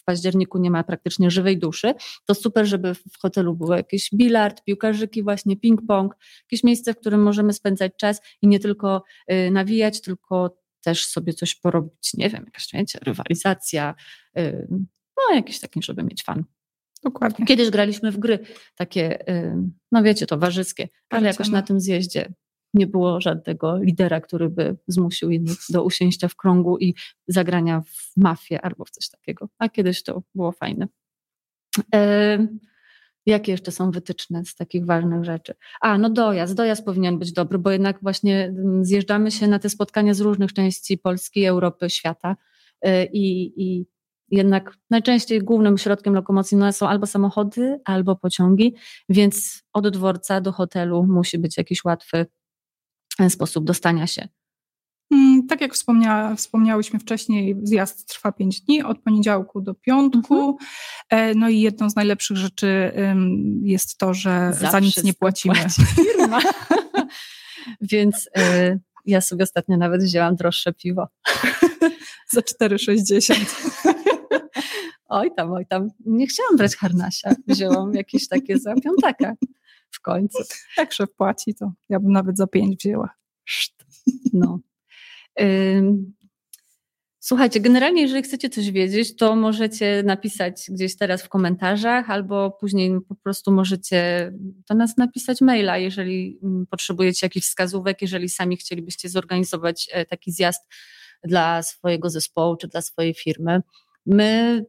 [0.08, 1.94] październiku nie ma praktycznie żywej duszy,
[2.26, 6.08] to super, żeby w hotelu było jakiś bilard, piłkarzyki, właśnie ping-pong,
[6.42, 9.02] jakieś miejsce, w którym możemy spędzać czas i nie tylko
[9.50, 13.94] nawijać, tylko też sobie coś porobić, nie wiem, jakaś wiecie, rywalizacja,
[15.16, 16.44] no jakieś takie, żeby mieć fan.
[17.05, 17.46] Dokładnie.
[17.46, 18.38] Kiedyś graliśmy w gry
[18.77, 19.55] takie, y,
[19.92, 22.33] no wiecie, towarzyskie, ale jakoś na tym zjeździe
[22.75, 26.94] nie było żadnego lidera, który by zmusił innych do usięścia w krągu i
[27.29, 29.49] zagrania w mafię albo w coś takiego.
[29.59, 30.88] A kiedyś to było fajne.
[31.94, 32.38] E,
[33.27, 35.55] jakie jeszcze są wytyczne z takich ważnych rzeczy?
[35.81, 36.55] A, no dojazd.
[36.55, 40.53] Dojazd powinien być dobry, bo jednak właśnie mm, zjeżdżamy się na te spotkania z różnych
[40.53, 42.37] części Polski, Europy, świata
[42.81, 43.87] e, i, i
[44.31, 48.74] jednak najczęściej głównym środkiem lokomocji no, są albo samochody, albo pociągi,
[49.08, 52.26] więc od dworca do hotelu musi być jakiś łatwy
[53.29, 54.29] sposób dostania się.
[55.10, 60.58] Mm, tak jak wspomnia, wspomniałyśmy wcześniej, zjazd trwa 5 dni, od poniedziałku do piątku.
[61.10, 61.38] Mhm.
[61.38, 62.92] No i jedną z najlepszych rzeczy
[63.62, 65.54] jest to, że za, za nic nie płacimy.
[65.94, 66.40] Firma.
[67.81, 71.08] Więc y, ja sobie ostatnio nawet wzięłam droższe piwo.
[72.33, 73.35] za 4,60.
[75.09, 75.88] oj tam, oj tam.
[76.06, 77.35] Nie chciałam brać harnasia.
[77.46, 79.35] Wzięłam jakieś takie za piątaka
[79.90, 80.38] w końcu.
[80.77, 83.11] Jak szef płaci, to ja bym nawet za pięć wzięła.
[84.33, 84.61] No.
[87.21, 93.00] Słuchajcie, generalnie jeżeli chcecie coś wiedzieć, to możecie napisać gdzieś teraz w komentarzach, albo później
[93.09, 94.31] po prostu możecie
[94.69, 100.33] do nas napisać maila, jeżeli mm, potrzebujecie jakichś wskazówek, jeżeli sami chcielibyście zorganizować e, taki
[100.33, 100.67] zjazd
[101.25, 103.63] dla swojego zespołu czy dla swojej firmy.
[104.06, 104.65] My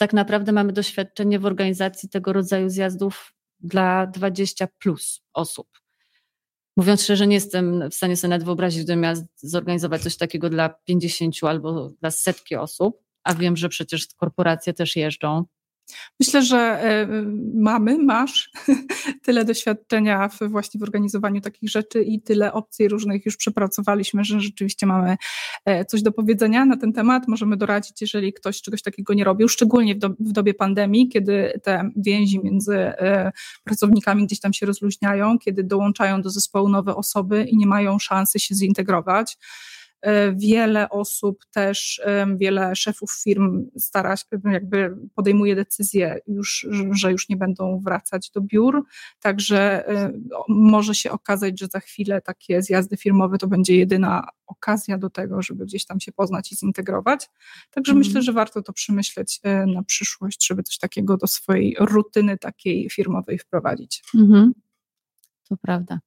[0.00, 5.68] tak naprawdę mamy doświadczenie w organizacji tego rodzaju zjazdów dla 20 plus osób.
[6.76, 10.68] Mówiąc szczerze, nie jestem w stanie sobie nawet wyobrazić, gdybym miała zorganizować coś takiego dla
[10.68, 15.44] 50 albo dla setki osób, a wiem, że przecież korporacje też jeżdżą.
[16.20, 17.06] Myślę, że e,
[17.54, 18.50] mamy, masz
[19.24, 24.40] tyle doświadczenia w, właśnie w organizowaniu takich rzeczy i tyle opcji różnych już przepracowaliśmy, że
[24.40, 25.16] rzeczywiście mamy
[25.64, 27.28] e, coś do powiedzenia na ten temat.
[27.28, 31.60] Możemy doradzić, jeżeli ktoś czegoś takiego nie robił, szczególnie w, do, w dobie pandemii, kiedy
[31.62, 33.32] te więzi między e,
[33.64, 38.38] pracownikami gdzieś tam się rozluźniają, kiedy dołączają do zespołu nowe osoby i nie mają szansy
[38.38, 39.38] się zintegrować.
[40.02, 42.02] E, wiele osób też,
[42.36, 48.40] wiele szefów firm stara się, jakby podejmuje decyzję już, że już nie będą wracać do
[48.40, 48.84] biur,
[49.20, 50.12] także e,
[50.48, 55.42] może się okazać, że za chwilę takie zjazdy firmowe to będzie jedyna okazja do tego,
[55.42, 57.28] żeby gdzieś tam się poznać i zintegrować.
[57.70, 57.98] Także mm.
[58.06, 62.90] myślę, że warto to przemyśleć e, na przyszłość, żeby coś takiego do swojej rutyny takiej
[62.90, 64.02] firmowej wprowadzić.
[64.14, 64.50] Mm-hmm.
[65.48, 66.00] To prawda.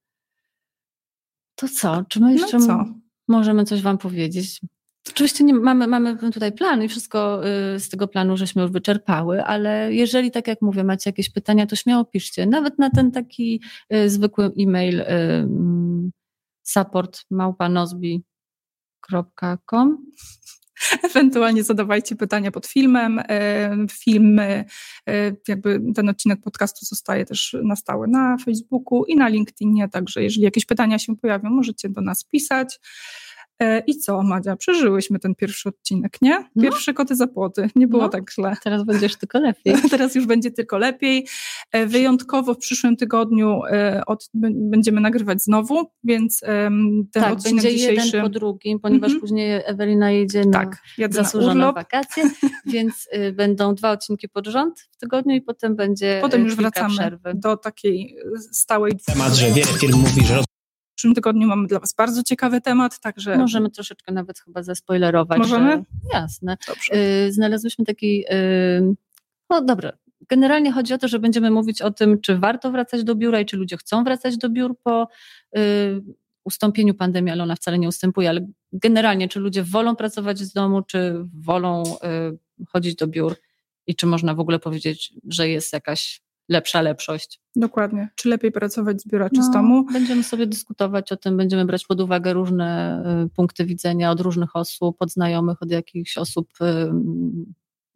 [1.56, 2.04] To co?
[2.10, 2.58] Czy my no jeszcze...
[2.58, 3.03] No co?
[3.28, 4.62] Możemy coś Wam powiedzieć.
[5.10, 9.44] Oczywiście nie, mamy, mamy tutaj plan i wszystko y, z tego planu żeśmy już wyczerpały,
[9.44, 12.46] ale jeżeli, tak jak mówię, macie jakieś pytania, to śmiało piszcie.
[12.46, 13.62] Nawet na ten taki
[13.94, 16.12] y, zwykły e-mail y, mm,
[16.64, 20.06] support małpanozbi.com
[21.04, 23.22] Ewentualnie zadawajcie pytania pod filmem.
[23.92, 24.66] Filmy,
[25.48, 30.44] jakby ten odcinek podcastu zostaje też na stałe na Facebooku i na LinkedInie, także jeżeli
[30.44, 32.80] jakieś pytania się pojawią, możecie do nas pisać.
[33.62, 36.45] E, I co, Madzia, przeżyłyśmy ten pierwszy odcinek, nie?
[36.56, 36.64] No.
[36.64, 36.95] Pierwsze no.
[36.95, 38.10] koty za płoty, nie było no.
[38.10, 38.56] tak źle.
[38.64, 39.76] Teraz będziesz tylko lepiej.
[39.91, 41.28] Teraz już będzie tylko lepiej.
[41.72, 47.78] E, wyjątkowo w przyszłym tygodniu e, od, będziemy nagrywać znowu, więc ten tak, odcinek będzie
[47.78, 48.06] dzisiejszy...
[48.06, 49.22] jeden po drugim, ponieważ mm -hmm.
[49.22, 50.78] później Ewelina jedzie na tak,
[51.10, 52.24] zasłużone na wakacje,
[52.66, 56.93] więc y, będą dwa odcinki pod rząd w tygodniu i potem będzie Potem już wracamy
[56.93, 57.32] przerwy.
[57.36, 58.18] do takiej
[58.51, 58.93] stałej...
[59.06, 60.43] Temat, że wiele firm mówi, że
[60.94, 63.38] w przyszłym tygodniu mamy dla Was bardzo ciekawy temat, także...
[63.38, 65.39] Możemy troszeczkę nawet chyba zaspoilerować.
[65.39, 65.72] Możemy?
[65.72, 65.84] Że...
[66.14, 66.58] Jasne.
[66.68, 66.94] Dobrze.
[67.28, 68.26] Y, znalazłyśmy taki...
[68.34, 68.96] Y,
[69.50, 69.94] no dobra,
[70.30, 73.46] generalnie chodzi o to, że będziemy mówić o tym, czy warto wracać do biura i
[73.46, 75.08] czy ludzie chcą wracać do biur po
[75.58, 76.02] y,
[76.44, 80.82] ustąpieniu pandemii, ale ona wcale nie ustępuje, ale generalnie, czy ludzie wolą pracować z domu,
[80.82, 81.84] czy wolą
[82.68, 83.36] chodzić do biur
[83.88, 87.41] i czy można w ogóle powiedzieć, że jest jakaś lepsza lepszość.
[87.56, 88.10] Dokładnie.
[88.16, 89.86] Czy lepiej pracować z biura, czy no, z domu?
[89.94, 94.56] Będziemy sobie dyskutować o tym, będziemy brać pod uwagę różne y, punkty widzenia od różnych
[94.56, 96.91] osób, od znajomych, od jakichś osób y,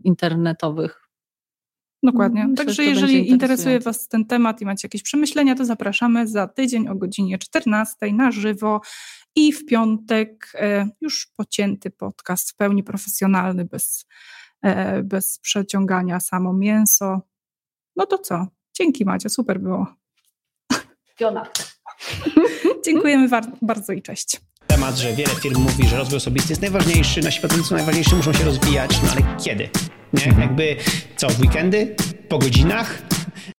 [0.03, 1.07] internetowych.
[2.03, 2.47] Dokładnie.
[2.47, 6.87] Myślę, Także jeżeli interesuje Was ten temat i macie jakieś przemyślenia, to zapraszamy za tydzień
[6.87, 8.81] o godzinie 14 na żywo
[9.35, 14.05] i w piątek y, już pocięty podcast, w pełni profesjonalny, bez,
[14.61, 17.21] e, bez przeciągania samo mięso.
[17.97, 18.47] No to co?
[18.73, 19.87] Dzięki Macie, super było.
[21.15, 21.45] Fiona.
[22.85, 23.29] Dziękujemy
[23.61, 24.41] bardzo i cześć.
[24.67, 28.33] Temat, że wiele firm mówi, że rozwój osobisty jest najważniejszy, nasi pracownicy są najważniejsi, muszą
[28.33, 29.69] się rozwijać, no ale kiedy?
[30.13, 30.41] Nie?
[30.41, 30.75] Jakby
[31.15, 31.95] co, w weekendy?
[32.29, 33.06] Po godzinach?